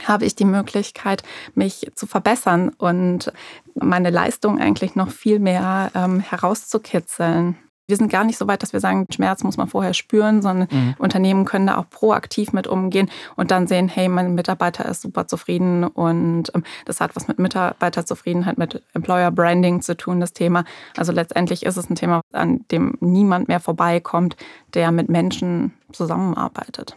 [0.05, 1.23] habe ich die Möglichkeit,
[1.55, 3.33] mich zu verbessern und
[3.75, 7.57] meine Leistung eigentlich noch viel mehr ähm, herauszukitzeln
[7.91, 10.69] wir sind gar nicht so weit, dass wir sagen, Schmerz muss man vorher spüren, sondern
[10.71, 10.95] mhm.
[10.99, 15.27] Unternehmen können da auch proaktiv mit umgehen und dann sehen, hey, mein Mitarbeiter ist super
[15.27, 20.65] zufrieden und ähm, das hat was mit Mitarbeiterzufriedenheit, mit Employer Branding zu tun, das Thema.
[20.97, 24.37] Also letztendlich ist es ein Thema, an dem niemand mehr vorbeikommt,
[24.75, 26.97] der mit Menschen zusammenarbeitet.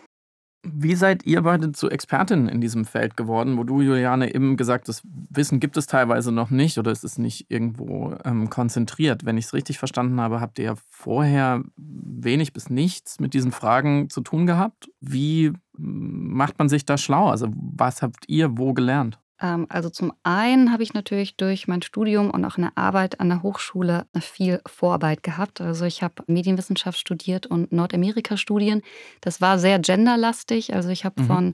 [0.65, 4.88] Wie seid ihr beide zu Expertinnen in diesem Feld geworden, wo du, Juliane, eben gesagt
[4.88, 9.26] hast, Wissen gibt es teilweise noch nicht oder es ist nicht irgendwo ähm, konzentriert.
[9.26, 13.52] Wenn ich es richtig verstanden habe, habt ihr ja vorher wenig bis nichts mit diesen
[13.52, 14.89] Fragen zu tun gehabt.
[15.02, 17.28] Wie macht man sich da schlau?
[17.28, 19.19] Also was habt ihr wo gelernt?
[19.43, 23.29] Ähm, also zum einen habe ich natürlich durch mein Studium und auch eine Arbeit an
[23.29, 25.62] der Hochschule viel Vorarbeit gehabt.
[25.62, 28.82] Also ich habe Medienwissenschaft studiert und Nordamerika-Studien.
[29.21, 30.73] Das war sehr genderlastig.
[30.73, 31.27] Also ich habe mhm.
[31.27, 31.53] von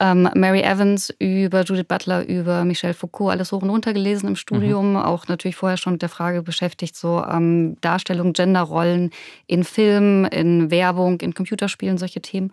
[0.00, 4.36] ähm, Mary Evans über Judith Butler, über Michel Foucault, alles hoch und runter gelesen im
[4.36, 4.90] Studium.
[4.90, 4.96] Mhm.
[4.96, 9.10] Auch natürlich vorher schon mit der Frage beschäftigt, so ähm, Darstellung, Genderrollen
[9.48, 12.52] in Filmen, in Werbung, in Computerspielen, solche Themen.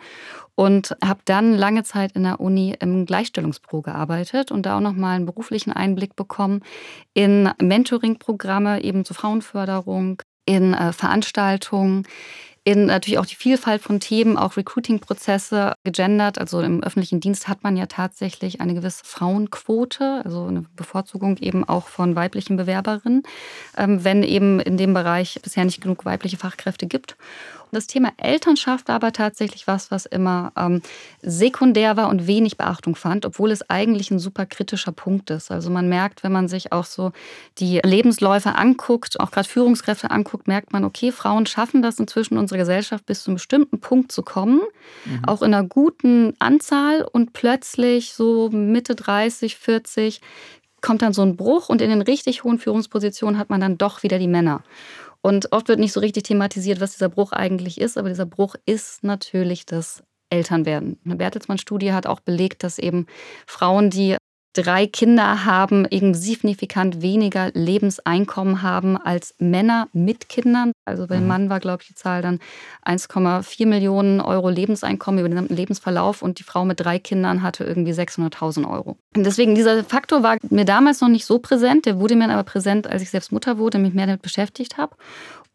[0.56, 5.18] Und habe dann lange Zeit in der Uni im Gleichstellungspro gearbeitet und da auch nochmal
[5.18, 6.62] einen beruflichen Einblick bekommen
[7.14, 12.08] in Mentoring-Programme, eben zur Frauenförderung, in äh, Veranstaltungen,
[12.68, 16.40] in natürlich auch die Vielfalt von Themen, auch Recruiting-Prozesse gegendert.
[16.40, 21.64] Also im öffentlichen Dienst hat man ja tatsächlich eine gewisse Frauenquote, also eine Bevorzugung eben
[21.64, 23.22] auch von weiblichen Bewerberinnen,
[23.78, 27.18] ähm, wenn eben in dem Bereich bisher nicht genug weibliche Fachkräfte gibt.
[27.72, 30.82] Das Thema Elternschaft war aber tatsächlich was, was immer ähm,
[31.22, 35.52] sekundär war und wenig Beachtung fand, obwohl es eigentlich ein super kritischer Punkt ist.
[35.52, 37.12] Also man merkt, wenn man sich auch so
[37.58, 42.40] die Lebensläufe anguckt, auch gerade Führungskräfte anguckt, merkt man, okay, Frauen schaffen das inzwischen in
[42.40, 44.62] unserer Gesellschaft bis zu einem bestimmten Punkt zu kommen,
[45.06, 45.26] mhm.
[45.26, 50.22] auch in einer guten Anzahl und plötzlich so Mitte 30, 40
[50.82, 54.04] kommt dann so ein Bruch und in den richtig hohen Führungspositionen hat man dann doch
[54.04, 54.62] wieder die Männer.
[55.26, 58.54] Und oft wird nicht so richtig thematisiert, was dieser Bruch eigentlich ist, aber dieser Bruch
[58.68, 61.00] ist natürlich das Elternwerden.
[61.04, 63.08] Eine Bertelsmann-Studie hat auch belegt, dass eben
[63.48, 64.18] Frauen, die
[64.56, 70.72] drei Kinder haben, eben signifikant weniger Lebenseinkommen haben als Männer mit Kindern.
[70.86, 71.28] Also beim mhm.
[71.28, 72.40] Mann war, glaube ich, die Zahl dann
[72.86, 77.66] 1,4 Millionen Euro Lebenseinkommen über den gesamten Lebensverlauf und die Frau mit drei Kindern hatte
[77.66, 78.98] irgendwie 600.000 Euro.
[79.16, 82.44] Und deswegen, dieser Faktor war mir damals noch nicht so präsent, der wurde mir aber
[82.44, 84.96] präsent, als ich selbst Mutter wurde, mich mehr damit beschäftigt habe.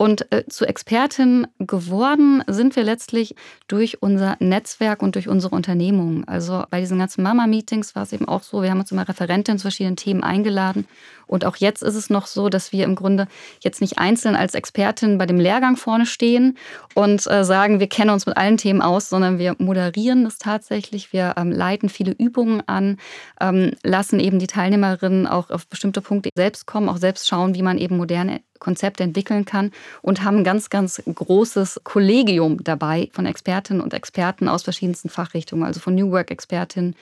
[0.00, 3.34] Und äh, zu Expertin geworden sind wir letztlich
[3.68, 6.26] durch unser Netzwerk und durch unsere Unternehmung.
[6.26, 9.58] Also bei diesen ganzen Mama-Meetings war es eben auch so, wir haben uns immer Referentinnen
[9.58, 10.86] zu verschiedenen Themen eingeladen.
[11.26, 13.28] Und auch jetzt ist es noch so, dass wir im Grunde
[13.60, 16.56] jetzt nicht einzeln als Expertin bei dem Lehrgang vorne stehen
[16.94, 21.12] und äh, sagen, wir kennen uns mit allen Themen aus, sondern wir moderieren es tatsächlich.
[21.12, 22.96] Wir ähm, leiten viele Übungen an,
[23.38, 27.62] ähm, lassen eben die Teilnehmerinnen auch auf bestimmte Punkte selbst kommen, auch selbst schauen, wie
[27.62, 33.26] man eben moderne Konzept entwickeln kann und haben ein ganz, ganz großes Kollegium dabei von
[33.26, 36.94] Expertinnen und Experten aus verschiedensten Fachrichtungen, also von New Work-Expertinnen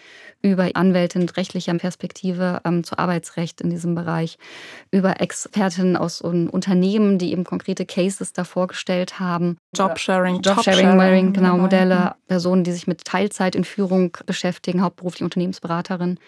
[0.42, 4.38] über Anwältin mit rechtlicher Perspektive ähm, zu Arbeitsrecht in diesem Bereich,
[4.90, 9.56] über Expertinnen aus Unternehmen, die eben konkrete Cases da vorgestellt haben.
[9.76, 16.18] Jobsharing, Jobsharing, genau, Modelle, Personen, die sich mit Teilzeit in Führung beschäftigen, hauptberufliche Unternehmensberaterinnen.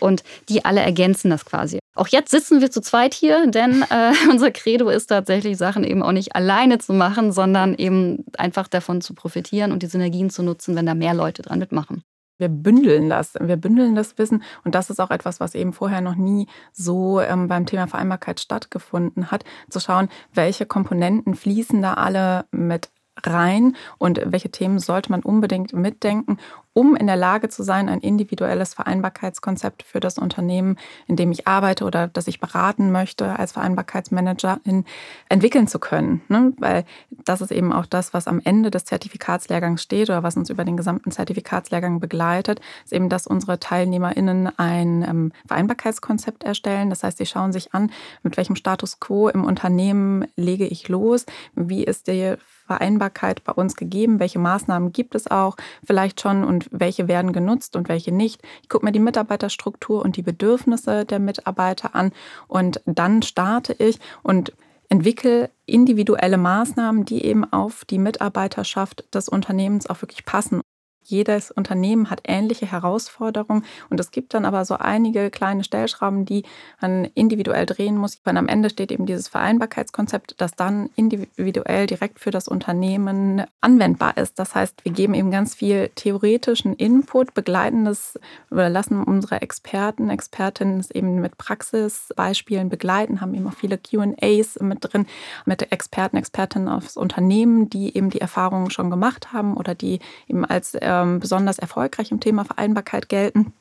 [0.00, 1.78] Und die alle ergänzen das quasi.
[1.94, 6.02] Auch jetzt sitzen wir zu zweit hier, denn äh, unser Credo ist tatsächlich, Sachen eben
[6.02, 10.42] auch nicht alleine zu machen, sondern eben einfach davon zu profitieren und die Synergien zu
[10.42, 12.02] nutzen, wenn da mehr Leute dran mitmachen.
[12.38, 14.42] Wir bündeln das, wir bündeln das Wissen.
[14.64, 18.40] Und das ist auch etwas, was eben vorher noch nie so ähm, beim Thema Vereinbarkeit
[18.40, 22.90] stattgefunden hat, zu schauen, welche Komponenten fließen da alle mit
[23.26, 26.38] rein und welche Themen sollte man unbedingt mitdenken,
[26.78, 30.76] um in der Lage zu sein, ein individuelles Vereinbarkeitskonzept für das Unternehmen,
[31.08, 34.84] in dem ich arbeite oder das ich beraten möchte als Vereinbarkeitsmanagerin,
[35.28, 36.22] entwickeln zu können.
[36.28, 36.52] Ne?
[36.58, 36.84] Weil
[37.24, 40.64] das ist eben auch das, was am Ende des Zertifikatslehrgangs steht oder was uns über
[40.64, 46.90] den gesamten Zertifikatslehrgang begleitet, ist eben, dass unsere TeilnehmerInnen ein ähm, Vereinbarkeitskonzept erstellen.
[46.90, 47.90] Das heißt, sie schauen sich an,
[48.22, 52.36] mit welchem Status quo im Unternehmen lege ich los, wie ist die
[52.68, 54.20] Vereinbarkeit bei uns gegeben?
[54.20, 58.40] Welche Maßnahmen gibt es auch vielleicht schon und welche werden genutzt und welche nicht?
[58.62, 62.12] Ich gucke mir die Mitarbeiterstruktur und die Bedürfnisse der Mitarbeiter an
[62.46, 64.52] und dann starte ich und
[64.88, 70.62] entwickle individuelle Maßnahmen, die eben auf die Mitarbeiterschaft des Unternehmens auch wirklich passen
[71.08, 76.44] jedes Unternehmen hat ähnliche Herausforderungen und es gibt dann aber so einige kleine Stellschrauben, die
[76.80, 78.20] man individuell drehen muss.
[78.24, 84.16] Und am Ende steht eben dieses Vereinbarkeitskonzept, das dann individuell direkt für das Unternehmen anwendbar
[84.18, 84.38] ist.
[84.38, 88.18] Das heißt, wir geben eben ganz viel theoretischen Input, begleiten das
[88.50, 94.58] oder lassen unsere Experten, Expertinnen es eben mit Praxisbeispielen begleiten, haben eben auch viele QAs
[94.60, 95.06] mit drin,
[95.46, 100.44] mit Experten, Expertinnen aufs Unternehmen, die eben die Erfahrungen schon gemacht haben oder die eben
[100.44, 103.52] als äh, ähm, besonders erfolgreich im Thema Vereinbarkeit gelten.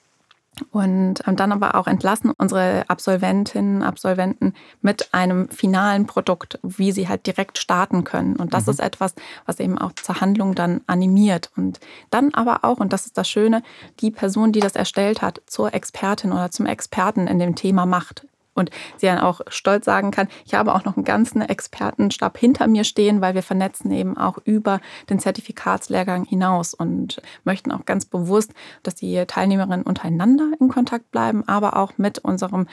[0.71, 7.07] Und ähm, dann aber auch entlassen unsere Absolventinnen, Absolventen mit einem finalen Produkt, wie sie
[7.07, 8.35] halt direkt starten können.
[8.35, 8.71] Und das mhm.
[8.71, 9.13] ist etwas,
[9.45, 11.51] was eben auch zur Handlung dann animiert.
[11.55, 13.61] Und dann aber auch, und das ist das Schöne,
[13.99, 18.25] die Person, die das erstellt hat, zur Expertin oder zum Experten in dem Thema macht
[18.57, 22.67] Und sie dann auch stolz sagen kann, ich habe auch noch einen ganzen Expertenstab hinter
[22.67, 28.05] mir stehen, weil wir vernetzen eben auch über den Zertifikatslehrgang hinaus und möchten auch ganz
[28.05, 32.67] bewusst, dass die Teilnehmerinnen untereinander in Kontakt bleiben, aber auch mit unserem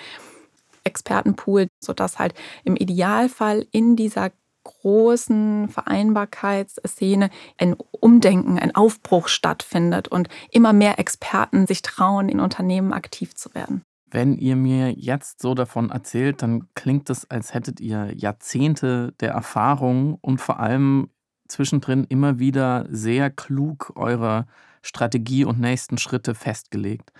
[0.84, 4.30] Expertenpool, sodass halt im Idealfall in dieser
[4.64, 12.92] großen Vereinbarkeitsszene ein Umdenken, ein Aufbruch stattfindet und immer mehr Experten sich trauen, in Unternehmen
[12.92, 13.82] aktiv zu werden.
[14.14, 19.32] Wenn ihr mir jetzt so davon erzählt, dann klingt es, als hättet ihr Jahrzehnte der
[19.32, 21.10] Erfahrung und vor allem
[21.48, 24.46] zwischendrin immer wieder sehr klug eure
[24.82, 27.10] Strategie und nächsten Schritte festgelegt.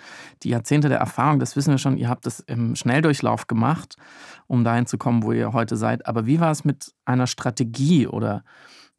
[0.44, 3.96] Die Jahrzehnte der Erfahrung, das wissen wir schon, ihr habt es im Schnelldurchlauf gemacht,
[4.46, 6.06] um dahin zu kommen, wo ihr heute seid.
[6.06, 8.44] Aber wie war es mit einer Strategie oder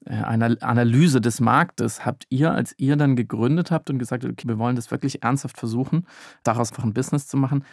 [0.05, 4.47] einer Analyse des Marktes habt ihr, als ihr dann gegründet habt und gesagt habt, okay,
[4.47, 6.05] wir wollen das wirklich ernsthaft versuchen,
[6.43, 7.63] daraus einfach ein Business zu machen,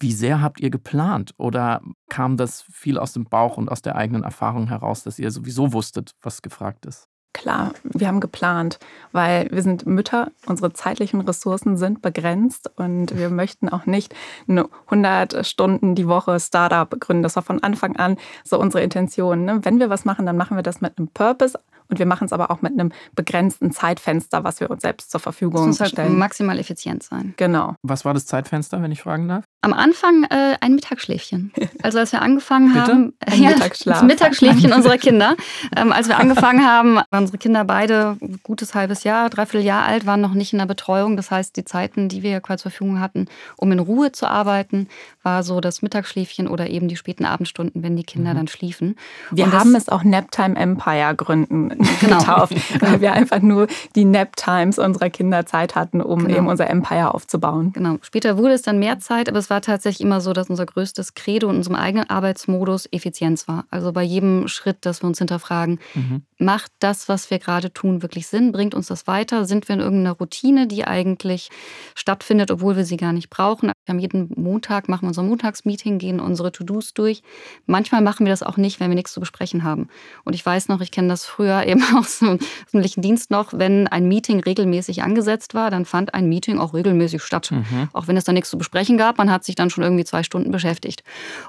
[0.00, 1.34] wie sehr habt ihr geplant?
[1.36, 5.30] Oder kam das viel aus dem Bauch und aus der eigenen Erfahrung heraus, dass ihr
[5.30, 7.11] sowieso wusstet, was gefragt ist?
[7.34, 8.78] Klar, wir haben geplant,
[9.12, 14.14] weil wir sind Mütter, unsere zeitlichen Ressourcen sind begrenzt und wir möchten auch nicht
[14.48, 17.22] eine 100 Stunden die Woche Startup gründen.
[17.22, 19.44] Das war von Anfang an so unsere Intention.
[19.44, 19.60] Ne?
[19.64, 21.58] Wenn wir was machen, dann machen wir das mit einem Purpose,
[21.92, 25.20] und wir machen es aber auch mit einem begrenzten Zeitfenster, was wir uns selbst zur
[25.20, 26.08] Verfügung das muss stellen.
[26.08, 27.34] Halt maximal effizient sein.
[27.36, 27.74] Genau.
[27.82, 29.44] Was war das Zeitfenster, wenn ich fragen darf?
[29.64, 31.52] Am Anfang äh, ein Mittagsschläfchen.
[31.82, 33.98] Also als wir angefangen haben, ein ja, Mittagsschlaf.
[33.98, 35.34] das Mittagsschläfchen unserer Kinder.
[35.76, 39.84] Ähm, als wir angefangen haben, waren unsere Kinder beide ein gutes halbes Jahr, dreiviertel Jahr
[39.84, 41.16] alt, waren noch nicht in der Betreuung.
[41.16, 44.86] Das heißt, die Zeiten, die wir quasi zur Verfügung hatten, um in Ruhe zu arbeiten,
[45.24, 48.36] war so das Mittagsschläfchen oder eben die späten Abendstunden, wenn die Kinder mhm.
[48.36, 48.96] dann schliefen.
[49.32, 51.70] Wir Und haben es auch Naptime Empire gründen
[52.00, 52.18] genau.
[52.18, 56.38] getauft, weil wir einfach nur die Nap-Times unserer Kinder Zeit hatten, um genau.
[56.38, 57.72] eben unser Empire aufzubauen.
[57.72, 57.98] Genau.
[58.02, 61.12] Später wurde es dann mehr Zeit, aber es war tatsächlich immer so, dass unser größtes
[61.12, 63.66] Credo in unserem eigenen Arbeitsmodus Effizienz war.
[63.70, 66.22] Also bei jedem Schritt, dass wir uns hinterfragen, mhm.
[66.44, 68.52] Macht das, was wir gerade tun, wirklich Sinn?
[68.52, 69.44] Bringt uns das weiter?
[69.44, 71.50] Sind wir in irgendeiner Routine, die eigentlich
[71.94, 73.72] stattfindet, obwohl wir sie gar nicht brauchen?
[73.84, 77.22] Wir haben jeden Montag, machen wir unser Montagsmeeting, gehen unsere To-Dos durch.
[77.66, 79.88] Manchmal machen wir das auch nicht, wenn wir nichts zu besprechen haben.
[80.24, 83.88] Und ich weiß noch, ich kenne das früher eben aus dem öffentlichen Dienst noch, wenn
[83.88, 87.50] ein Meeting regelmäßig angesetzt war, dann fand ein Meeting auch regelmäßig statt.
[87.50, 87.88] Mhm.
[87.92, 90.22] Auch wenn es da nichts zu besprechen gab, man hat sich dann schon irgendwie zwei
[90.22, 91.02] Stunden beschäftigt.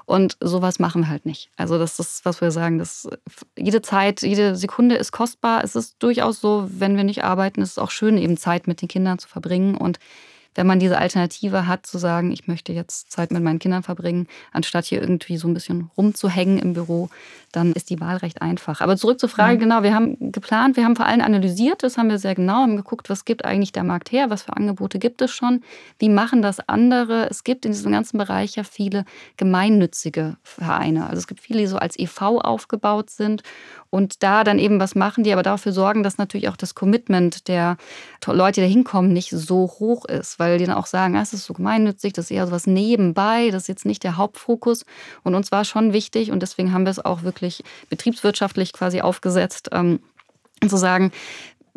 [0.06, 1.50] Und sowas machen wir halt nicht.
[1.56, 3.08] Also das ist, was wir sagen, dass
[3.56, 5.64] jede Zeit, jede Sekunde ist kostbar.
[5.64, 8.82] Es ist durchaus so, wenn wir nicht arbeiten, ist es auch schön, eben Zeit mit
[8.82, 9.98] den Kindern zu verbringen und
[10.54, 14.28] wenn man diese Alternative hat, zu sagen, ich möchte jetzt Zeit mit meinen Kindern verbringen,
[14.52, 17.10] anstatt hier irgendwie so ein bisschen rumzuhängen im Büro,
[17.52, 18.80] dann ist die Wahl recht einfach.
[18.80, 19.60] Aber zurück zur Frage, mhm.
[19.60, 22.76] genau, wir haben geplant, wir haben vor allem analysiert, das haben wir sehr genau, haben
[22.76, 25.62] geguckt, was gibt eigentlich der Markt her, was für Angebote gibt es schon,
[25.98, 27.28] wie machen das andere.
[27.30, 29.04] Es gibt in diesem ganzen Bereich ja viele
[29.36, 31.06] gemeinnützige Vereine.
[31.06, 33.42] Also es gibt viele, die so als EV aufgebaut sind
[33.94, 37.46] und da dann eben was machen, die aber dafür sorgen, dass natürlich auch das Commitment
[37.46, 37.76] der
[38.26, 41.32] Leute, die da hinkommen, nicht so hoch ist, weil die dann auch sagen, ah, es
[41.32, 44.84] ist so gemeinnützig, das ist eher so was nebenbei, das ist jetzt nicht der Hauptfokus.
[45.22, 49.68] Und uns war schon wichtig und deswegen haben wir es auch wirklich betriebswirtschaftlich quasi aufgesetzt,
[49.70, 50.00] ähm,
[50.66, 51.12] zu sagen,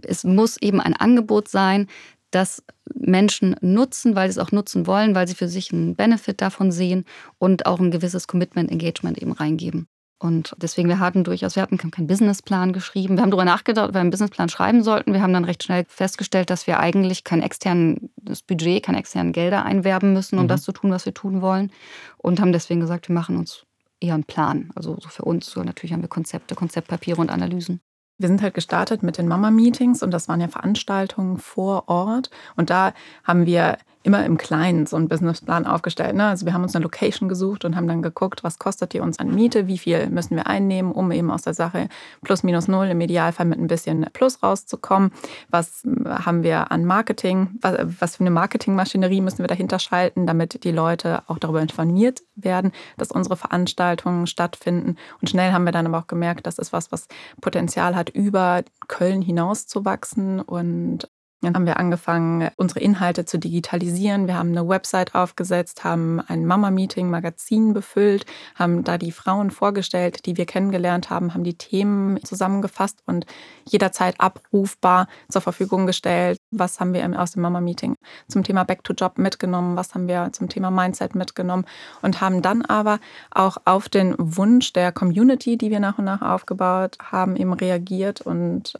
[0.01, 1.85] es muss eben ein Angebot sein,
[2.31, 2.63] das
[2.95, 6.71] Menschen nutzen, weil sie es auch nutzen wollen, weil sie für sich einen Benefit davon
[6.71, 7.05] sehen
[7.37, 9.87] und auch ein gewisses Commitment, Engagement eben reingeben.
[10.19, 13.17] Und deswegen, wir hatten durchaus, wir hatten keinen Businessplan geschrieben.
[13.17, 15.13] Wir haben darüber nachgedacht, ob wir einen Businessplan schreiben sollten.
[15.13, 19.63] Wir haben dann recht schnell festgestellt, dass wir eigentlich kein externes Budget, keine externen Gelder
[19.63, 20.49] einwerben müssen, um mhm.
[20.49, 21.71] das zu tun, was wir tun wollen.
[22.17, 23.65] Und haben deswegen gesagt, wir machen uns
[23.99, 24.71] eher einen Plan.
[24.75, 27.79] Also so für uns, so natürlich haben wir Konzepte, Konzeptpapiere und Analysen.
[28.17, 32.31] Wir sind halt gestartet mit den Mama-Meetings und das waren ja Veranstaltungen vor Ort.
[32.55, 36.15] Und da haben wir immer im Kleinen so einen Businessplan aufgestellt.
[36.15, 36.25] Ne?
[36.27, 39.19] Also wir haben uns eine Location gesucht und haben dann geguckt, was kostet die uns
[39.19, 41.89] an Miete, wie viel müssen wir einnehmen, um eben aus der Sache
[42.23, 45.11] plus minus null im Idealfall mit ein bisschen Plus rauszukommen.
[45.49, 50.63] Was haben wir an Marketing, was, was für eine Marketingmaschinerie müssen wir dahinter schalten, damit
[50.63, 54.95] die Leute auch darüber informiert werden, dass unsere Veranstaltungen stattfinden.
[55.21, 57.07] Und schnell haben wir dann aber auch gemerkt, das ist was, was
[57.41, 61.09] Potenzial hat, über Köln hinaus zu wachsen und
[61.41, 64.25] dann haben wir angefangen, unsere Inhalte zu digitalisieren.
[64.25, 70.35] Wir haben eine Website aufgesetzt, haben ein Mama-Meeting-Magazin befüllt, haben da die Frauen vorgestellt, die
[70.35, 73.27] wir kennengelernt haben, haben die Themen zusammengefasst und
[73.65, 76.39] jederzeit abrufbar zur Verfügung gestellt.
[76.49, 77.93] Was haben wir aus dem Mama-Meeting
[78.27, 79.75] zum Thema Back to Job mitgenommen?
[79.75, 81.65] Was haben wir zum Thema Mindset mitgenommen?
[82.01, 86.23] Und haben dann aber auch auf den Wunsch der Community, die wir nach und nach
[86.23, 88.73] aufgebaut haben, eben reagiert und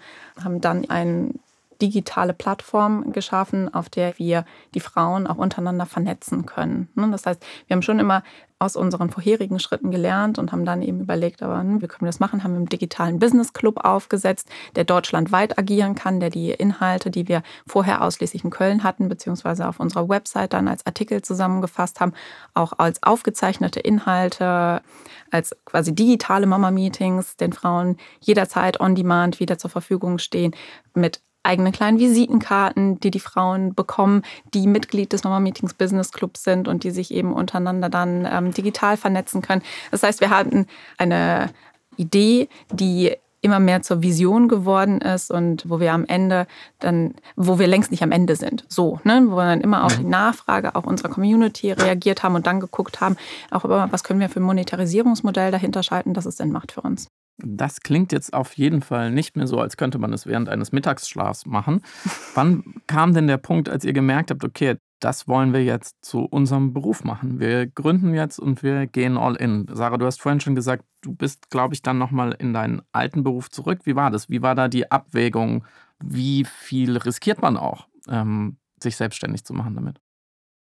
[0.43, 1.39] haben dann ein
[1.81, 6.89] digitale Plattform geschaffen, auf der wir die Frauen auch untereinander vernetzen können.
[6.95, 8.23] Ne, das heißt, wir haben schon immer
[8.59, 12.07] aus unseren vorherigen Schritten gelernt und haben dann eben überlegt, aber hm, wie können wir
[12.07, 12.43] das machen?
[12.43, 17.27] Haben wir einen digitalen Business Club aufgesetzt, der deutschlandweit agieren kann, der die Inhalte, die
[17.27, 22.13] wir vorher ausschließlich in Köln hatten, beziehungsweise auf unserer Website dann als Artikel zusammengefasst haben,
[22.55, 24.81] auch als aufgezeichnete Inhalte,
[25.29, 30.55] als quasi digitale Mama-Meetings den Frauen jederzeit on demand wieder zur Verfügung stehen
[30.95, 34.23] mit eigene kleinen Visitenkarten, die die Frauen bekommen,
[34.53, 38.53] die Mitglied des Mama Meetings Business Clubs sind und die sich eben untereinander dann ähm,
[38.53, 39.63] digital vernetzen können.
[39.91, 40.67] Das heißt, wir hatten
[40.97, 41.49] eine
[41.95, 46.47] Idee, die immer mehr zur Vision geworden ist und wo wir am Ende
[46.79, 48.65] dann, wo wir längst nicht am Ende sind.
[48.67, 49.23] So, ne?
[49.27, 52.99] wo wir dann immer auf die Nachfrage auch unserer Community reagiert haben und dann geguckt
[52.99, 53.15] haben,
[53.51, 56.81] auch über was können wir für ein Monetarisierungsmodell dahinter schalten, dass es Sinn macht für
[56.81, 57.07] uns.
[57.39, 60.71] Das klingt jetzt auf jeden Fall nicht mehr so, als könnte man es während eines
[60.71, 61.81] Mittagsschlafs machen.
[62.33, 66.21] Wann kam denn der Punkt, als ihr gemerkt habt, okay, das wollen wir jetzt zu
[66.21, 67.39] unserem Beruf machen.
[67.39, 69.67] Wir gründen jetzt und wir gehen all in.
[69.71, 73.23] Sarah, du hast vorhin schon gesagt, du bist, glaube ich, dann nochmal in deinen alten
[73.23, 73.81] Beruf zurück.
[73.83, 74.29] Wie war das?
[74.29, 75.65] Wie war da die Abwägung?
[76.03, 79.99] Wie viel riskiert man auch, ähm, sich selbstständig zu machen damit?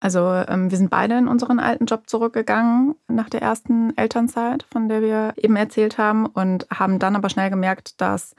[0.00, 4.88] Also ähm, wir sind beide in unseren alten Job zurückgegangen nach der ersten Elternzeit, von
[4.88, 8.34] der wir eben erzählt haben, und haben dann aber schnell gemerkt, dass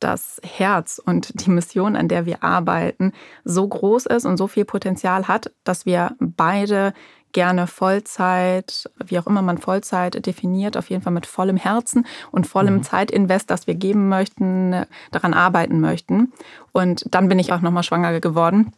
[0.00, 3.12] das Herz und die Mission, an der wir arbeiten,
[3.44, 6.92] so groß ist und so viel Potenzial hat, dass wir beide
[7.32, 12.46] gerne Vollzeit, wie auch immer man Vollzeit definiert, auf jeden Fall mit vollem Herzen und
[12.46, 12.82] vollem mhm.
[12.82, 16.32] Zeitinvest, das wir geben möchten, daran arbeiten möchten.
[16.72, 18.72] Und dann bin ich auch nochmal schwanger geworden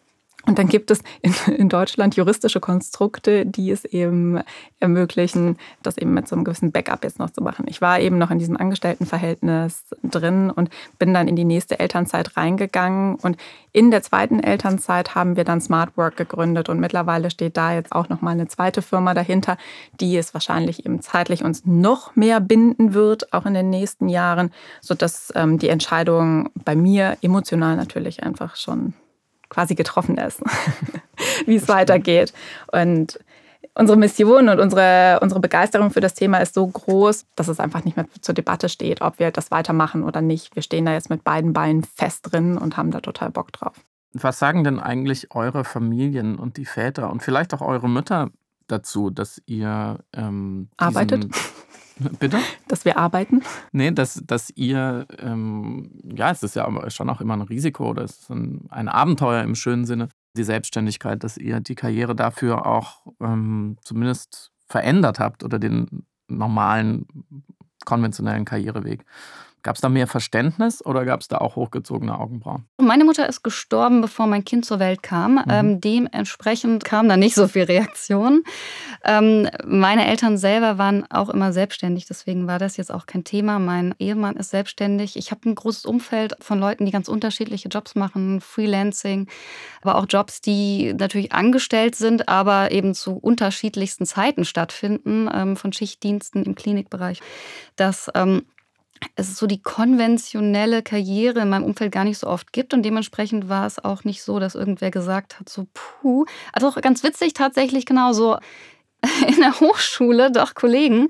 [0.47, 4.41] und dann gibt es in, in, Deutschland juristische Konstrukte, die es eben
[4.79, 7.67] ermöglichen, das eben mit so einem gewissen Backup jetzt noch zu machen.
[7.69, 10.71] Ich war eben noch in diesem Angestelltenverhältnis drin und
[11.01, 13.17] bin dann in die nächste Elternzeit reingegangen.
[13.17, 13.37] Und
[13.73, 16.69] in der zweiten Elternzeit haben wir dann Smart Work gegründet.
[16.69, 19.59] Und mittlerweile steht da jetzt auch noch mal eine zweite Firma dahinter,
[20.01, 24.53] die es wahrscheinlich eben zeitlich uns noch mehr binden wird, auch in den nächsten Jahren,
[24.81, 28.95] sodass ähm, die Entscheidung bei mir emotional natürlich einfach schon
[29.57, 30.43] quasi getroffen ist,
[31.47, 32.35] wie es weitergeht.
[32.73, 33.19] Und
[33.75, 37.83] unsere Mission und unsere, unsere Begeisterung für das Thema ist so groß, dass es einfach
[37.83, 40.55] nicht mehr zur Debatte steht, ob wir das weitermachen oder nicht.
[40.57, 43.81] Wir stehen da jetzt mit beiden Beinen fest drin und haben da total Bock drauf.
[44.13, 48.29] Was sagen denn eigentlich eure Familien und die Väter und vielleicht auch eure Mütter
[48.67, 51.29] dazu, dass ihr ähm, arbeitet?
[52.19, 52.39] Bitte?
[52.69, 53.43] Dass wir arbeiten?
[53.73, 58.03] Nee, dass, dass ihr, ähm, ja, es ist ja schon auch immer ein Risiko oder
[58.03, 62.67] es ist ein, ein Abenteuer im schönen Sinne, die Selbstständigkeit, dass ihr die Karriere dafür
[62.67, 67.07] auch ähm, zumindest verändert habt oder den normalen,
[67.85, 69.05] konventionellen Karriereweg.
[69.67, 72.67] Gab es da mehr Verständnis oder gab es da auch hochgezogene Augenbrauen?
[72.81, 75.33] Meine Mutter ist gestorben, bevor mein Kind zur Welt kam.
[75.33, 75.43] Mhm.
[75.49, 78.45] Ähm, dementsprechend kam da nicht so viel Reaktion.
[79.05, 83.59] Ähm, meine Eltern selber waren auch immer selbstständig, deswegen war das jetzt auch kein Thema.
[83.59, 85.17] Mein Ehemann ist selbstständig.
[85.17, 89.27] Ich habe ein großes Umfeld von Leuten, die ganz unterschiedliche Jobs machen, Freelancing,
[89.83, 95.73] aber auch Jobs, die natürlich angestellt sind, aber eben zu unterschiedlichsten Zeiten stattfinden, ähm, von
[95.73, 97.21] Schichtdiensten im Klinikbereich.
[97.75, 98.43] Das ähm,
[99.15, 102.75] es so die konventionelle Karriere in meinem Umfeld gar nicht so oft gibt.
[102.75, 106.25] Und dementsprechend war es auch nicht so, dass irgendwer gesagt hat, so puh.
[106.53, 108.39] Also auch ganz witzig tatsächlich genauso
[109.29, 111.09] in der Hochschule, doch Kollegen,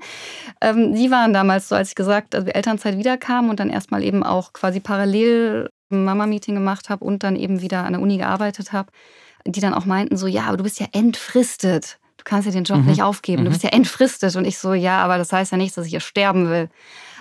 [0.61, 4.23] ähm, die waren damals so, als ich gesagt, also Elternzeit wiederkam und dann erstmal eben
[4.23, 8.91] auch quasi parallel Mama-Meeting gemacht habe und dann eben wieder an der Uni gearbeitet habe,
[9.45, 11.99] die dann auch meinten so, ja, aber du bist ja entfristet.
[12.17, 12.87] Du kannst ja den Job mhm.
[12.87, 13.43] nicht aufgeben.
[13.43, 13.53] Du mhm.
[13.53, 14.35] bist ja entfristet.
[14.35, 16.69] Und ich so, ja, aber das heißt ja nicht, dass ich hier sterben will.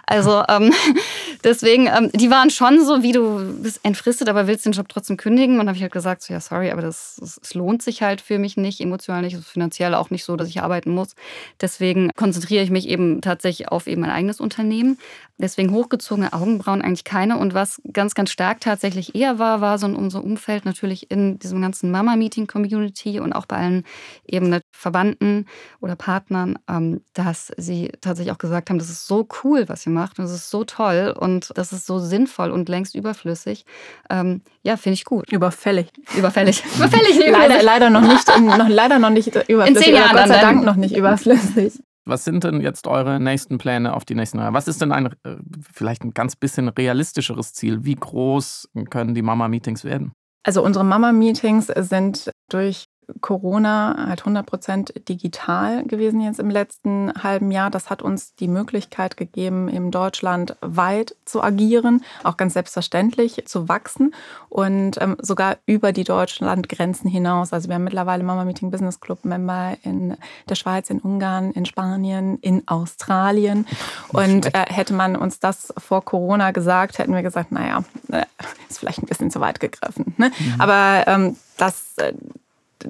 [0.06, 0.72] Also ähm,
[1.44, 5.16] deswegen, ähm, die waren schon so, wie du bist entfristet, aber willst den Job trotzdem
[5.16, 5.58] kündigen.
[5.58, 8.20] Und habe ich halt gesagt, so, ja, sorry, aber das, das, das, lohnt sich halt
[8.20, 11.14] für mich nicht, emotional nicht, finanziell auch nicht so, dass ich arbeiten muss.
[11.60, 14.98] Deswegen konzentriere ich mich eben tatsächlich auf eben mein eigenes Unternehmen.
[15.38, 17.36] Deswegen hochgezogene Augenbrauen eigentlich keine.
[17.36, 21.38] Und was ganz, ganz stark tatsächlich eher war, war so in unserem Umfeld natürlich in
[21.38, 23.84] diesem ganzen Mama-Meeting-Community und auch bei allen
[24.26, 25.46] eben Verwandten
[25.80, 29.92] oder Partnern, ähm, dass sie tatsächlich auch gesagt haben, das ist so cool, was ihr
[29.96, 33.64] macht und das ist so toll und das ist so sinnvoll und längst überflüssig.
[34.08, 35.32] Ähm, ja, finde ich gut.
[35.32, 35.88] Überfällig.
[36.16, 36.62] Überfällig.
[36.76, 37.18] Überfällig.
[37.30, 39.68] leider, leider noch nicht, noch, leider noch nicht überflüssig.
[39.68, 41.80] In zehn Jahren Gott sei Dank noch nicht überflüssig.
[42.08, 44.54] Was sind denn jetzt eure nächsten Pläne auf die nächsten Jahre?
[44.54, 45.36] Was ist denn ein äh,
[45.72, 47.84] vielleicht ein ganz bisschen realistischeres Ziel?
[47.84, 50.12] Wie groß können die Mama-Meetings werden?
[50.44, 52.84] Also unsere Mama-Meetings sind durch
[53.20, 57.70] Corona halt 100 Prozent digital gewesen jetzt im letzten halben Jahr.
[57.70, 63.68] Das hat uns die Möglichkeit gegeben, im Deutschland weit zu agieren, auch ganz selbstverständlich zu
[63.68, 64.14] wachsen
[64.48, 67.52] und ähm, sogar über die Deutschlandgrenzen hinaus.
[67.52, 70.16] Also wir haben mittlerweile Mama Meeting Business Club Member in
[70.48, 73.66] der Schweiz, in Ungarn, in Spanien, in Australien.
[74.08, 78.24] Und äh, hätte man uns das vor Corona gesagt, hätten wir gesagt, naja, äh,
[78.68, 80.14] ist vielleicht ein bisschen zu weit gegriffen.
[80.16, 80.30] Ne?
[80.38, 80.60] Mhm.
[80.60, 82.12] Aber ähm, das äh,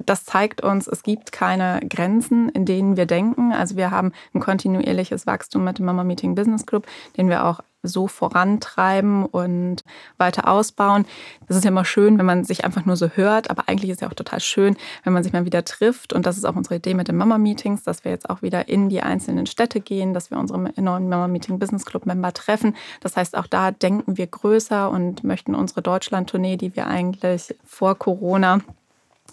[0.05, 3.51] das zeigt uns, es gibt keine Grenzen, in denen wir denken.
[3.51, 6.85] Also wir haben ein kontinuierliches Wachstum mit dem Mama Meeting Business Club,
[7.17, 9.83] den wir auch so vorantreiben und
[10.17, 11.05] weiter ausbauen.
[11.47, 13.97] Das ist ja immer schön, wenn man sich einfach nur so hört, aber eigentlich ist
[13.97, 16.13] es ja auch total schön, wenn man sich mal wieder trifft.
[16.13, 18.89] Und das ist auch unsere Idee mit den Mama-Meetings, dass wir jetzt auch wieder in
[18.89, 22.75] die einzelnen Städte gehen, dass wir unsere neuen Mama-Meeting Business Club-Member treffen.
[23.01, 27.95] Das heißt, auch da denken wir größer und möchten unsere Deutschland-Tournee, die wir eigentlich vor
[27.95, 28.61] Corona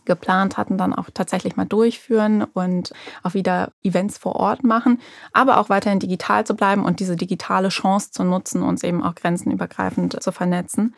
[0.04, 2.92] geplant hatten, dann auch tatsächlich mal durchführen und
[3.22, 5.00] auch wieder Events vor Ort machen,
[5.32, 9.14] aber auch weiterhin digital zu bleiben und diese digitale Chance zu nutzen, uns eben auch
[9.14, 10.94] grenzenübergreifend zu vernetzen.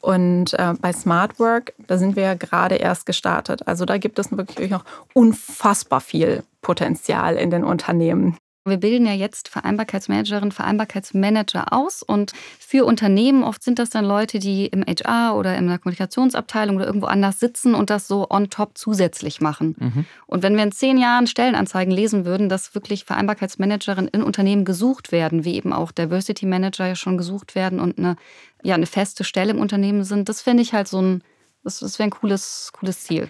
[0.00, 3.68] Und äh, bei Smart Work, da sind wir ja gerade erst gestartet.
[3.68, 4.84] Also da gibt es wirklich noch
[5.14, 8.36] unfassbar viel Potenzial in den Unternehmen.
[8.64, 14.38] Wir bilden ja jetzt Vereinbarkeitsmanagerinnen, Vereinbarkeitsmanager aus und für Unternehmen oft sind das dann Leute,
[14.38, 18.50] die im HR oder in der Kommunikationsabteilung oder irgendwo anders sitzen und das so on
[18.50, 19.74] top zusätzlich machen.
[19.78, 20.04] Mhm.
[20.26, 25.10] Und wenn wir in zehn Jahren Stellenanzeigen lesen würden, dass wirklich Vereinbarkeitsmanagerinnen in Unternehmen gesucht
[25.10, 28.14] werden, wie eben auch Diversity Manager ja schon gesucht werden und eine,
[28.62, 31.24] ja, eine feste Stelle im Unternehmen sind, das fände ich halt so ein,
[31.64, 33.28] das, das wäre ein cooles, cooles Ziel.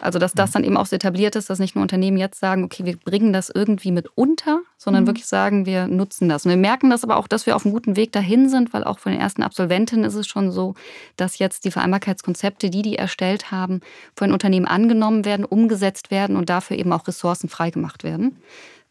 [0.00, 0.52] Also, dass das mhm.
[0.52, 3.32] dann eben auch so etabliert ist, dass nicht nur Unternehmen jetzt sagen, okay, wir bringen
[3.32, 5.08] das irgendwie mit unter, sondern mhm.
[5.08, 6.44] wirklich sagen, wir nutzen das.
[6.44, 8.84] Und wir merken das aber auch, dass wir auf einem guten Weg dahin sind, weil
[8.84, 10.74] auch von den ersten Absolventinnen ist es schon so,
[11.16, 13.80] dass jetzt die Vereinbarkeitskonzepte, die die erstellt haben,
[14.16, 18.36] von den Unternehmen angenommen werden, umgesetzt werden und dafür eben auch Ressourcen freigemacht werden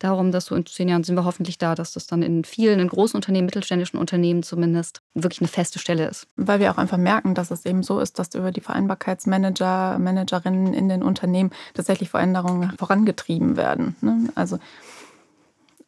[0.03, 2.79] darum, dass so in zehn Jahren sind wir hoffentlich da, dass das dann in vielen,
[2.79, 6.27] in großen Unternehmen, mittelständischen Unternehmen zumindest wirklich eine feste Stelle ist.
[6.35, 10.73] Weil wir auch einfach merken, dass es eben so ist, dass über die Vereinbarkeitsmanager, Managerinnen
[10.73, 13.95] in den Unternehmen tatsächlich Veränderungen vorangetrieben werden.
[14.01, 14.29] Ne?
[14.35, 14.59] Also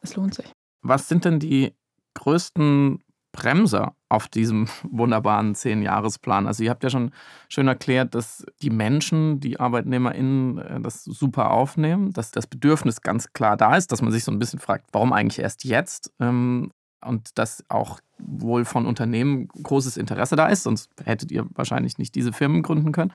[0.00, 0.46] es lohnt sich.
[0.82, 1.74] Was sind denn die
[2.14, 3.02] größten
[3.36, 6.46] Bremser auf diesem wunderbaren Zehn-Jahres-Plan?
[6.46, 7.12] Also ihr habt ja schon
[7.48, 13.32] schön erklärt, dass die Menschen, die ArbeitnehmerInnen äh, das super aufnehmen, dass das Bedürfnis ganz
[13.32, 16.12] klar da ist, dass man sich so ein bisschen fragt, warum eigentlich erst jetzt?
[16.18, 16.70] Ähm,
[17.04, 22.14] und dass auch wohl von Unternehmen großes Interesse da ist, sonst hättet ihr wahrscheinlich nicht
[22.14, 23.12] diese Firmen gründen können.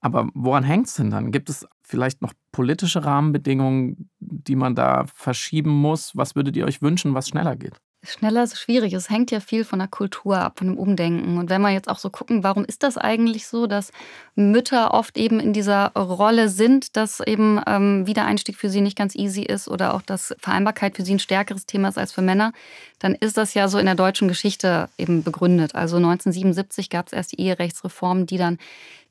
[0.00, 1.32] Aber woran hängt es denn dann?
[1.32, 6.16] Gibt es vielleicht noch politische Rahmenbedingungen, die man da verschieben muss?
[6.16, 7.80] Was würdet ihr euch wünschen, was schneller geht?
[8.06, 8.92] Schneller ist schwierig.
[8.92, 11.38] Es hängt ja viel von der Kultur ab, von dem Umdenken.
[11.38, 13.92] Und wenn wir jetzt auch so gucken, warum ist das eigentlich so, dass
[14.34, 19.14] Mütter oft eben in dieser Rolle sind, dass eben ähm, Wiedereinstieg für sie nicht ganz
[19.14, 22.52] easy ist oder auch dass Vereinbarkeit für sie ein stärkeres Thema ist als für Männer,
[22.98, 25.74] dann ist das ja so in der deutschen Geschichte eben begründet.
[25.74, 28.58] Also 1977 gab es erst die Eherechtsreform, die dann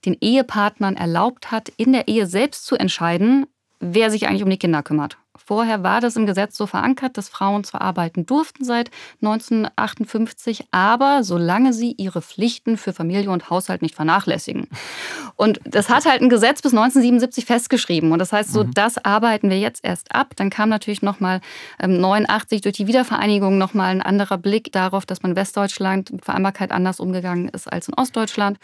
[0.05, 3.47] den Ehepartnern erlaubt hat, in der Ehe selbst zu entscheiden,
[3.79, 5.17] wer sich eigentlich um die Kinder kümmert.
[5.43, 11.23] Vorher war das im Gesetz so verankert, dass Frauen zwar arbeiten durften seit 1958, aber
[11.23, 14.67] solange sie ihre Pflichten für Familie und Haushalt nicht vernachlässigen.
[15.35, 18.11] Und das hat halt ein Gesetz bis 1977 festgeschrieben.
[18.11, 18.73] Und das heißt, so mhm.
[18.73, 20.33] das arbeiten wir jetzt erst ab.
[20.35, 21.41] Dann kam natürlich nochmal
[21.79, 26.25] ähm, 89 durch die Wiedervereinigung nochmal ein anderer Blick darauf, dass man in Westdeutschland mit
[26.25, 28.57] Vereinbarkeit anders umgegangen ist als in Ostdeutschland.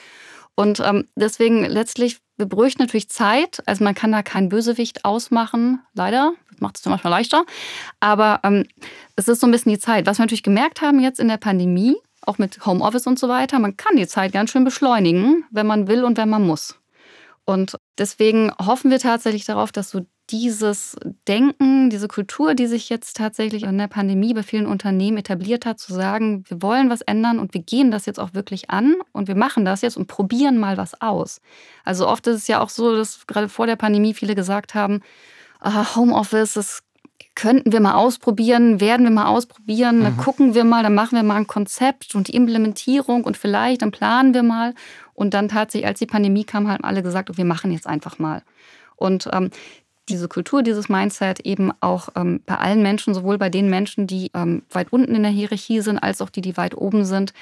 [0.61, 3.63] Und ähm, deswegen letztlich, wir bräuchten natürlich Zeit.
[3.65, 6.33] Also man kann da keinen Bösewicht ausmachen, leider.
[6.51, 7.45] Das macht es manchmal leichter.
[7.99, 8.67] Aber ähm,
[9.15, 10.05] es ist so ein bisschen die Zeit.
[10.05, 13.57] Was wir natürlich gemerkt haben jetzt in der Pandemie, auch mit Homeoffice und so weiter,
[13.57, 16.75] man kann die Zeit ganz schön beschleunigen, wenn man will und wenn man muss.
[17.43, 20.01] Und deswegen hoffen wir tatsächlich darauf, dass so
[20.31, 20.95] dieses
[21.27, 25.79] Denken, diese Kultur, die sich jetzt tatsächlich in der Pandemie bei vielen Unternehmen etabliert hat,
[25.79, 29.27] zu sagen, wir wollen was ändern und wir gehen das jetzt auch wirklich an und
[29.27, 31.41] wir machen das jetzt und probieren mal was aus.
[31.83, 35.01] Also oft ist es ja auch so, dass gerade vor der Pandemie viele gesagt haben,
[35.59, 36.83] ah, Homeoffice, das
[37.35, 40.03] könnten wir mal ausprobieren, werden wir mal ausprobieren, mhm.
[40.03, 43.81] dann gucken wir mal, dann machen wir mal ein Konzept und die Implementierung und vielleicht,
[43.81, 44.73] dann planen wir mal.
[45.13, 48.41] Und dann tatsächlich, als die Pandemie kam, haben alle gesagt, wir machen jetzt einfach mal.
[48.95, 49.49] Und ähm,
[50.11, 54.31] diese Kultur, dieses Mindset eben auch ähm, bei allen Menschen, sowohl bei den Menschen, die
[54.33, 57.33] ähm, weit unten in der Hierarchie sind, als auch die, die weit oben sind,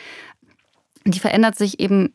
[1.06, 2.14] die verändert sich eben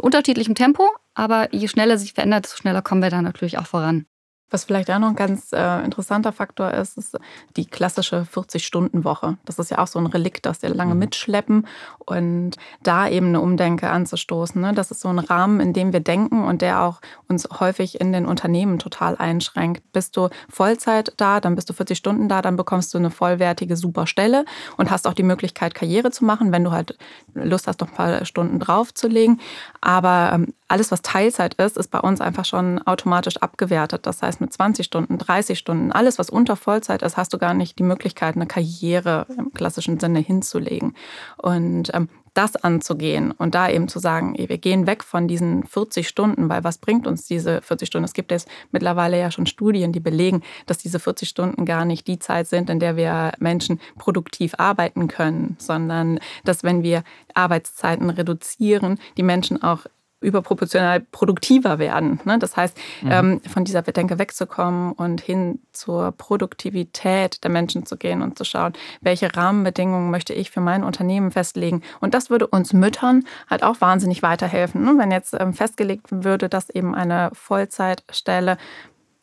[0.00, 4.06] unterschiedlichem Tempo, aber je schneller sich verändert, desto schneller kommen wir da natürlich auch voran.
[4.52, 7.18] Was vielleicht auch noch ein ganz äh, interessanter Faktor ist, ist
[7.56, 9.38] die klassische 40-Stunden-Woche.
[9.46, 11.00] Das ist ja auch so ein Relikt, das wir lange mhm.
[11.00, 11.66] mitschleppen
[11.98, 14.60] und da eben eine Umdenke anzustoßen.
[14.60, 14.74] Ne?
[14.74, 18.12] Das ist so ein Rahmen, in dem wir denken und der auch uns häufig in
[18.12, 19.90] den Unternehmen total einschränkt.
[19.94, 23.76] Bist du Vollzeit da, dann bist du 40 Stunden da, dann bekommst du eine vollwertige,
[23.76, 24.44] super Stelle
[24.76, 26.98] und hast auch die Möglichkeit, Karriere zu machen, wenn du halt
[27.32, 29.40] Lust hast, noch ein paar Stunden draufzulegen.
[29.84, 34.06] Aber ähm, alles, was Teilzeit ist, ist bei uns einfach schon automatisch abgewertet.
[34.06, 37.52] Das heißt, mit 20 Stunden, 30 Stunden, alles, was unter Vollzeit ist, hast du gar
[37.52, 40.94] nicht die Möglichkeit, eine Karriere im klassischen Sinne hinzulegen.
[41.36, 46.08] Und ähm, das anzugehen und da eben zu sagen, wir gehen weg von diesen 40
[46.08, 48.04] Stunden, weil was bringt uns diese 40 Stunden?
[48.04, 52.06] Es gibt jetzt mittlerweile ja schon Studien, die belegen, dass diese 40 Stunden gar nicht
[52.06, 57.04] die Zeit sind, in der wir Menschen produktiv arbeiten können, sondern dass wenn wir
[57.34, 59.86] Arbeitszeiten reduzieren, die Menschen auch
[60.22, 62.20] überproportional produktiver werden.
[62.24, 62.38] Ne?
[62.38, 63.10] Das heißt, mhm.
[63.10, 68.44] Ähm, von dieser Bedenke wegzukommen und hin zur Produktivität der Menschen zu gehen und zu
[68.44, 71.82] schauen, welche Rahmenbedingungen möchte ich für mein Unternehmen festlegen.
[72.00, 74.84] Und das würde uns Müttern halt auch wahnsinnig weiterhelfen.
[74.84, 74.94] Ne?
[74.96, 78.56] Wenn jetzt ähm, festgelegt würde, dass eben eine Vollzeitstelle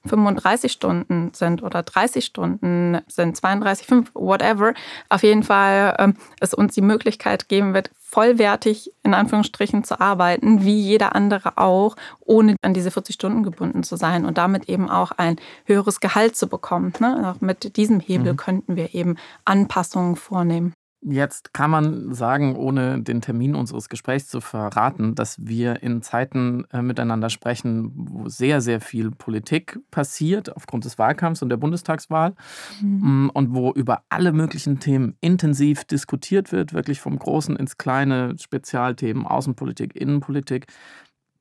[0.06, 4.74] 35 Stunden sind oder 30 Stunden sind, 32, 5, whatever,
[5.10, 10.64] auf jeden Fall ähm, es uns die Möglichkeit geben wird, vollwertig in Anführungsstrichen zu arbeiten,
[10.64, 14.90] wie jeder andere auch, ohne an diese 40 Stunden gebunden zu sein und damit eben
[14.90, 15.36] auch ein
[15.66, 16.94] höheres Gehalt zu bekommen.
[17.00, 17.34] Ne?
[17.36, 18.38] Auch mit diesem Hebel mhm.
[18.38, 20.74] könnten wir eben Anpassungen vornehmen.
[21.02, 26.66] Jetzt kann man sagen, ohne den Termin unseres Gesprächs zu verraten, dass wir in Zeiten
[26.74, 32.36] äh, miteinander sprechen, wo sehr, sehr viel Politik passiert aufgrund des Wahlkampfs und der Bundestagswahl
[32.82, 33.26] mhm.
[33.26, 38.36] Mm, und wo über alle möglichen Themen intensiv diskutiert wird, wirklich vom Großen ins Kleine,
[38.38, 40.68] Spezialthemen, Außenpolitik, Innenpolitik.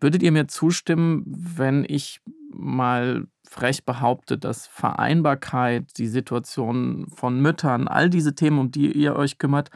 [0.01, 2.21] Würdet ihr mir zustimmen, wenn ich
[2.51, 9.17] mal frech behauptet, dass Vereinbarkeit, die Situation von Müttern, all diese Themen, um die ihr
[9.17, 9.71] euch kümmert,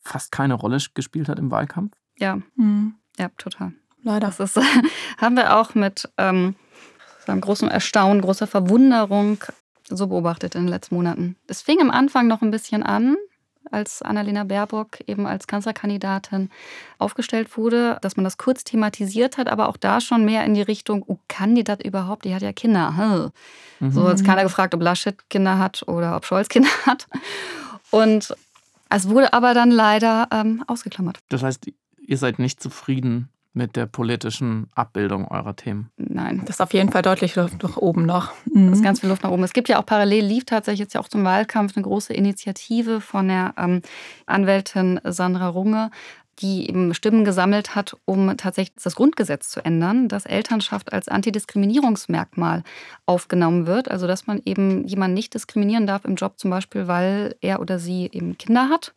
[0.00, 1.92] fast keine Rolle gespielt hat im Wahlkampf?
[2.16, 2.94] Ja, mhm.
[3.18, 3.72] ja, total.
[4.02, 4.28] Leider.
[4.28, 4.56] Das ist,
[5.18, 6.56] haben wir auch mit ähm,
[7.26, 9.38] einem großen Erstaunen, großer Verwunderung
[9.84, 11.36] so beobachtet in den letzten Monaten.
[11.46, 13.16] Es fing am Anfang noch ein bisschen an,
[13.70, 16.50] als Annalena Baerbock eben als Kanzlerkandidatin
[16.98, 20.62] aufgestellt wurde, dass man das kurz thematisiert hat, aber auch da schon mehr in die
[20.62, 22.24] Richtung, oh, kann die das überhaupt?
[22.24, 22.96] Die hat ja Kinder.
[22.96, 23.30] Hm.
[23.80, 23.92] Mhm.
[23.92, 27.06] So hat keiner gefragt, ob Laschet Kinder hat oder ob Scholz Kinder hat.
[27.90, 28.34] Und
[28.90, 31.18] es wurde aber dann leider ähm, ausgeklammert.
[31.28, 33.28] Das heißt, ihr seid nicht zufrieden
[33.58, 35.90] mit der politischen Abbildung eurer Themen?
[35.96, 38.32] Nein, das ist auf jeden Fall deutlich Luft nach oben noch.
[38.46, 38.70] Mhm.
[38.70, 39.42] Das ist ganz viel Luft nach oben.
[39.42, 43.02] Es gibt ja auch parallel, lief tatsächlich jetzt ja auch zum Wahlkampf eine große Initiative
[43.02, 43.82] von der ähm,
[44.26, 45.90] Anwältin Sandra Runge,
[46.40, 52.62] die eben Stimmen gesammelt hat, um tatsächlich das Grundgesetz zu ändern, dass Elternschaft als Antidiskriminierungsmerkmal
[53.06, 53.90] aufgenommen wird.
[53.90, 57.80] Also dass man eben jemanden nicht diskriminieren darf im Job, zum Beispiel, weil er oder
[57.80, 58.94] sie eben Kinder hat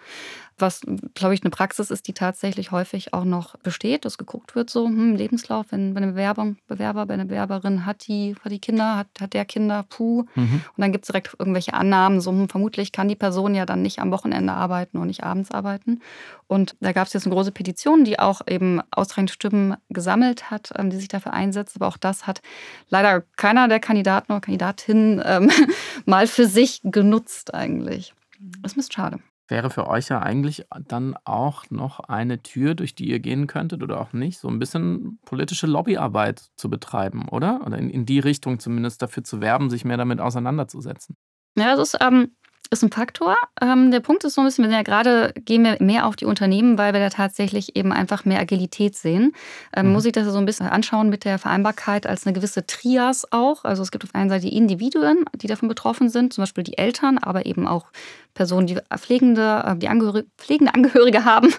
[0.61, 0.81] was,
[1.13, 4.85] glaube ich, eine Praxis ist, die tatsächlich häufig auch noch besteht, dass geguckt wird, so
[4.85, 8.97] hm, Lebenslauf, wenn bei einer Bewerbung, Bewerber, bei einer Bewerberin hat die, hat die Kinder,
[8.97, 10.25] hat, hat der Kinder, puh.
[10.35, 10.61] Mhm.
[10.75, 13.81] Und dann gibt es direkt irgendwelche Annahmen, so hm, vermutlich kann die Person ja dann
[13.81, 16.01] nicht am Wochenende arbeiten und nicht abends arbeiten.
[16.47, 20.71] Und da gab es jetzt eine große Petition, die auch eben ausreichend Stimmen gesammelt hat,
[20.77, 21.75] ähm, die sich dafür einsetzt.
[21.77, 22.41] Aber auch das hat
[22.89, 25.49] leider keiner der Kandidaten oder Kandidatinnen ähm,
[26.05, 28.13] mal für sich genutzt eigentlich.
[28.61, 29.19] Das ist schade
[29.51, 33.83] wäre für euch ja eigentlich dann auch noch eine Tür, durch die ihr gehen könntet
[33.83, 37.61] oder auch nicht, so ein bisschen politische Lobbyarbeit zu betreiben, oder?
[37.65, 41.15] Oder in, in die Richtung zumindest dafür zu werben, sich mehr damit auseinanderzusetzen.
[41.55, 42.31] Ja, das ist ähm,
[42.71, 43.35] ist ein Faktor.
[43.61, 46.15] Ähm, der Punkt ist so ein bisschen, wir sind ja gerade, gehen wir mehr auf
[46.15, 49.33] die Unternehmen, weil wir da tatsächlich eben einfach mehr Agilität sehen.
[49.75, 49.93] Ähm, mhm.
[49.93, 53.65] Muss ich das so ein bisschen anschauen mit der Vereinbarkeit als eine gewisse Trias auch.
[53.65, 56.63] Also es gibt auf der einen Seite die Individuen, die davon betroffen sind, zum Beispiel
[56.63, 57.91] die Eltern, aber eben auch
[58.33, 61.53] Personen, die pflegende, äh, die Angehörige, pflegende Angehörige haben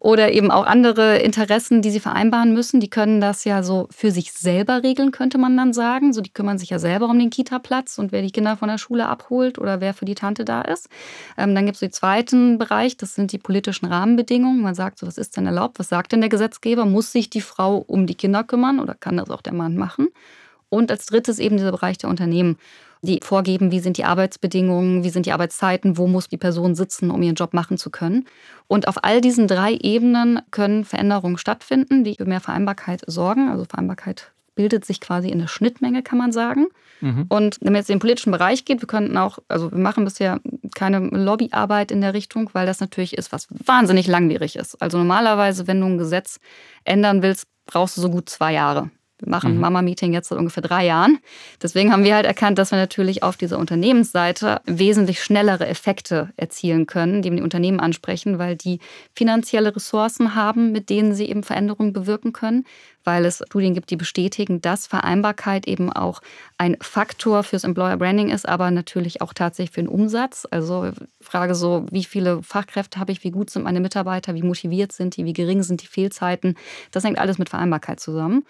[0.00, 2.80] oder eben auch andere Interessen, die sie vereinbaren müssen.
[2.80, 6.12] Die können das ja so für sich selber regeln, könnte man dann sagen.
[6.12, 8.78] So, die kümmern sich ja selber um den Kita-Platz und wer die Kinder von der
[8.78, 10.88] Schule abholt oder wer für die Tante da ist.
[11.36, 14.62] Ähm, dann gibt es den zweiten Bereich, das sind die politischen Rahmenbedingungen.
[14.62, 15.78] Man sagt so, was ist denn erlaubt?
[15.78, 16.86] Was sagt denn der Gesetzgeber?
[16.86, 20.08] Muss sich die Frau um die Kinder kümmern oder kann das auch der Mann machen?
[20.70, 22.58] Und als drittes eben dieser Bereich der Unternehmen
[23.02, 27.10] die vorgeben, wie sind die Arbeitsbedingungen, wie sind die Arbeitszeiten, wo muss die Person sitzen,
[27.10, 28.26] um ihren Job machen zu können.
[28.66, 33.48] Und auf all diesen drei Ebenen können Veränderungen stattfinden, die für mehr Vereinbarkeit sorgen.
[33.48, 36.66] Also Vereinbarkeit bildet sich quasi in der Schnittmenge, kann man sagen.
[37.00, 37.26] Mhm.
[37.28, 40.04] Und wenn man jetzt in den politischen Bereich geht, wir könnten auch, also wir machen
[40.04, 40.40] bisher
[40.74, 44.82] keine Lobbyarbeit in der Richtung, weil das natürlich ist, was wahnsinnig langwierig ist.
[44.82, 46.40] Also normalerweise, wenn du ein Gesetz
[46.84, 48.90] ändern willst, brauchst du so gut zwei Jahre
[49.20, 49.60] Wir machen mhm.
[49.60, 51.18] Mama-Meeting jetzt seit ungefähr drei Jahren.
[51.62, 56.86] Deswegen haben wir halt erkannt, dass wir natürlich auf dieser Unternehmensseite wesentlich schnellere Effekte erzielen
[56.86, 58.78] können, die die Unternehmen ansprechen, weil die
[59.14, 62.64] finanzielle Ressourcen haben, mit denen sie eben Veränderungen bewirken können,
[63.04, 66.20] weil es Studien gibt, die bestätigen, dass Vereinbarkeit eben auch
[66.58, 70.46] ein Faktor fürs Employer Branding ist, aber natürlich auch tatsächlich für den Umsatz.
[70.50, 70.90] Also
[71.20, 75.16] Frage so, wie viele Fachkräfte habe ich, wie gut sind meine Mitarbeiter, wie motiviert sind
[75.16, 76.54] die, wie gering sind die Fehlzeiten.
[76.92, 78.44] Das hängt alles mit Vereinbarkeit zusammen.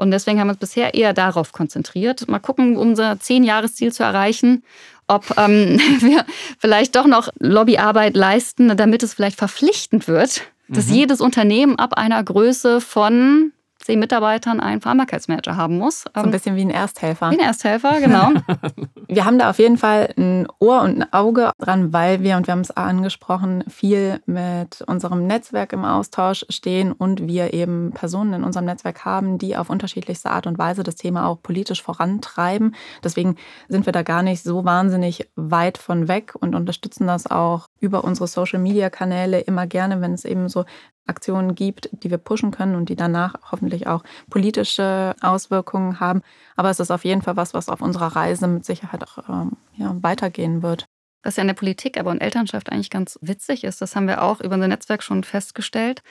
[0.00, 2.26] Und deswegen haben wir uns bisher eher darauf konzentriert.
[2.26, 4.64] Mal gucken, um unser Zehn-Jahres-Ziel zu erreichen,
[5.08, 6.24] ob ähm, wir
[6.58, 10.94] vielleicht doch noch Lobbyarbeit leisten, damit es vielleicht verpflichtend wird, dass mhm.
[10.94, 16.02] jedes Unternehmen ab einer Größe von zehn Mitarbeitern einen Vereinbarkeitsmanager haben muss.
[16.02, 17.30] So ein ähm, bisschen wie ein Ersthelfer.
[17.30, 18.30] Wie ein Ersthelfer, genau.
[19.08, 22.46] wir haben da auf jeden Fall ein Ohr und ein Auge dran, weil wir, und
[22.46, 28.34] wir haben es angesprochen, viel mit unserem Netzwerk im Austausch stehen und wir eben Personen
[28.34, 32.74] in unserem Netzwerk haben, die auf unterschiedlichste Art und Weise das Thema auch politisch vorantreiben.
[33.02, 33.36] Deswegen
[33.68, 38.04] sind wir da gar nicht so wahnsinnig weit von weg und unterstützen das auch über
[38.04, 40.64] unsere Social-Media-Kanäle immer gerne, wenn es eben so
[41.06, 46.22] Aktionen gibt, die wir pushen können und die danach hoffentlich auch politische Auswirkungen haben.
[46.56, 49.52] Aber es ist auf jeden Fall was, was auf unserer Reise mit Sicherheit auch ähm,
[49.76, 50.86] ja, weitergehen wird.
[51.22, 54.22] Was ja in der Politik, aber in Elternschaft eigentlich ganz witzig ist, das haben wir
[54.22, 56.02] auch über unser Netzwerk schon festgestellt.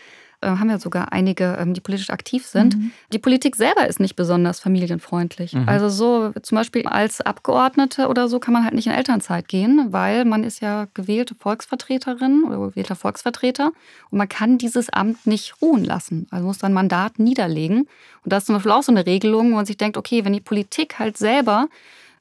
[0.42, 2.78] Äh, haben ja sogar einige, ähm, die politisch aktiv sind.
[2.78, 2.92] Mhm.
[3.12, 5.52] Die Politik selber ist nicht besonders familienfreundlich.
[5.54, 5.68] Mhm.
[5.68, 9.88] Also so zum Beispiel als Abgeordnete oder so kann man halt nicht in Elternzeit gehen,
[9.90, 13.74] weil man ist ja gewählte Volksvertreterin oder gewählter Volksvertreter
[14.12, 16.26] und man kann dieses Amt nicht ruhen lassen.
[16.32, 17.80] Also muss sein Mandat niederlegen.
[18.24, 20.32] Und da ist zum Beispiel auch so eine Regelung, wo man sich denkt, okay, wenn
[20.32, 21.68] die Politik halt selber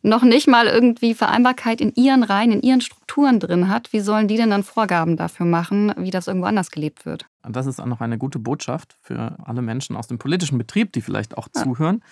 [0.03, 4.29] noch nicht mal irgendwie Vereinbarkeit in ihren Reihen, in ihren Strukturen drin hat, wie sollen
[4.29, 7.27] die denn dann Vorgaben dafür machen, wie das irgendwo anders gelebt wird?
[7.43, 10.93] Und das ist auch noch eine gute Botschaft für alle Menschen aus dem politischen Betrieb,
[10.93, 11.63] die vielleicht auch ja.
[11.63, 12.03] zuhören.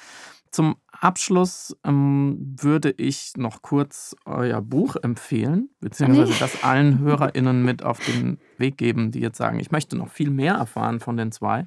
[0.50, 7.82] Zum Abschluss ähm, würde ich noch kurz euer Buch empfehlen, beziehungsweise das allen HörerInnen mit
[7.82, 11.30] auf den Weg geben, die jetzt sagen, ich möchte noch viel mehr erfahren von den
[11.30, 11.66] zwei.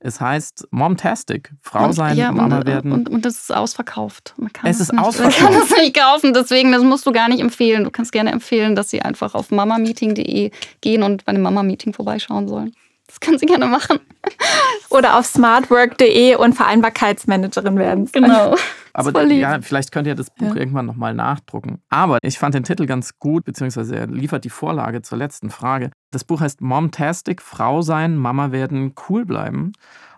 [0.00, 2.92] Es heißt Momtastic, Frau sein, ja, Mama und, werden.
[2.92, 4.34] Und, und, das ist ausverkauft.
[4.62, 5.40] es ist nicht, ausverkauft.
[5.40, 7.84] Man kann es nicht kaufen, deswegen, das musst du gar nicht empfehlen.
[7.84, 12.46] Du kannst gerne empfehlen, dass sie einfach auf mamameeting.de gehen und bei einem Mama-Meeting vorbeischauen
[12.46, 12.74] sollen.
[13.08, 13.98] Das können sie gerne machen.
[14.90, 18.08] Oder auf smartwork.de und Vereinbarkeitsmanagerin werden.
[18.18, 18.56] Genau.
[18.92, 20.56] Aber ja, vielleicht könnt ihr das Buch ja.
[20.56, 21.80] irgendwann nochmal nachdrucken.
[21.88, 25.90] Aber ich fand den Titel ganz gut, beziehungsweise er liefert die Vorlage zur letzten Frage.
[26.10, 29.72] Das Buch heißt Momtastic, Frau sein, Mama werden, cool bleiben.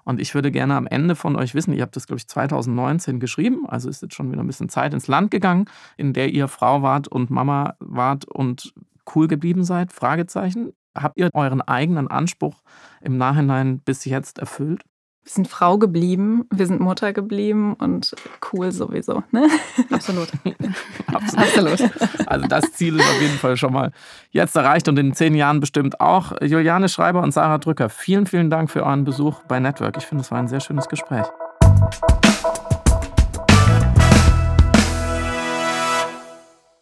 [0.05, 3.21] Und ich würde gerne am Ende von euch wissen, ihr habt das, glaube ich, 2019
[3.21, 5.67] geschrieben, also ist jetzt schon wieder ein bisschen Zeit ins Land gegangen,
[5.99, 8.73] in der ihr Frau wart und Mama wart und
[9.15, 9.93] cool geblieben seid?
[9.93, 10.73] Fragezeichen.
[10.97, 12.63] Habt ihr euren eigenen Anspruch
[13.01, 14.83] im Nachhinein bis jetzt erfüllt?
[15.23, 18.15] Wir sind Frau geblieben, wir sind Mutter geblieben und
[18.53, 19.23] cool sowieso.
[19.31, 19.47] Ne?
[19.91, 20.33] Absolut.
[21.07, 21.39] Absolut.
[21.39, 22.27] Absolut.
[22.27, 23.93] Also das Ziel ist auf jeden Fall schon mal
[24.31, 26.33] jetzt erreicht und in zehn Jahren bestimmt auch.
[26.41, 29.97] Juliane Schreiber und Sarah Drücker, vielen, vielen Dank für euren Besuch bei Network.
[29.99, 31.27] Ich finde, es war ein sehr schönes Gespräch.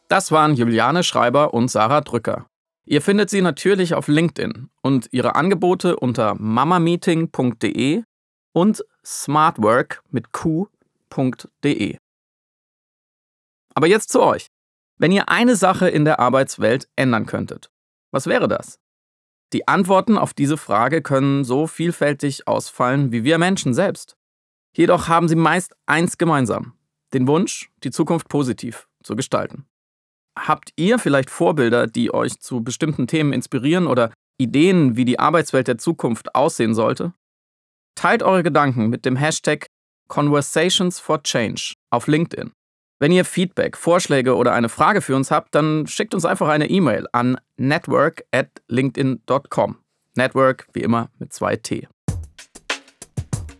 [0.08, 2.46] Das waren Juliane Schreiber und Sarah Drücker.
[2.90, 8.02] Ihr findet sie natürlich auf LinkedIn und ihre Angebote unter mamameeting.de
[8.54, 11.98] und smartwork mit q.de.
[13.74, 14.46] Aber jetzt zu euch.
[14.96, 17.70] Wenn ihr eine Sache in der Arbeitswelt ändern könntet,
[18.10, 18.78] was wäre das?
[19.52, 24.16] Die Antworten auf diese Frage können so vielfältig ausfallen wie wir Menschen selbst.
[24.74, 26.72] Jedoch haben sie meist eins gemeinsam,
[27.12, 29.66] den Wunsch, die Zukunft positiv zu gestalten.
[30.46, 35.68] Habt ihr vielleicht Vorbilder, die euch zu bestimmten Themen inspirieren oder Ideen, wie die Arbeitswelt
[35.68, 37.12] der Zukunft aussehen sollte?
[37.96, 39.66] Teilt eure Gedanken mit dem Hashtag
[40.08, 42.52] Conversations for Change auf LinkedIn.
[43.00, 46.68] Wenn ihr Feedback, Vorschläge oder eine Frage für uns habt, dann schickt uns einfach eine
[46.68, 49.76] E-Mail an network at linkedin.com.
[50.16, 51.86] Network wie immer mit zwei T.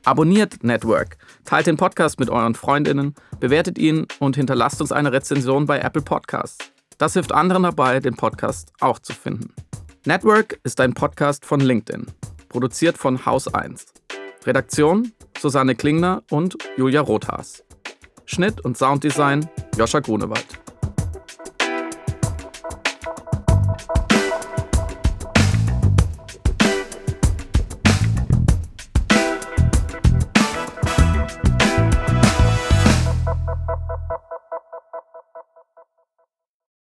[0.04, 5.66] Abonniert Network, teilt den Podcast mit euren Freundinnen, bewertet ihn und hinterlasst uns eine Rezension
[5.66, 6.58] bei Apple Podcasts.
[6.98, 9.52] Das hilft anderen dabei, den Podcast auch zu finden.
[10.04, 12.06] Network ist ein Podcast von LinkedIn,
[12.48, 13.86] produziert von Haus 1.
[14.46, 17.64] Redaktion Susanne Klingner und Julia Rothas.
[18.26, 20.67] Schnitt und Sounddesign Joscha Grunewald.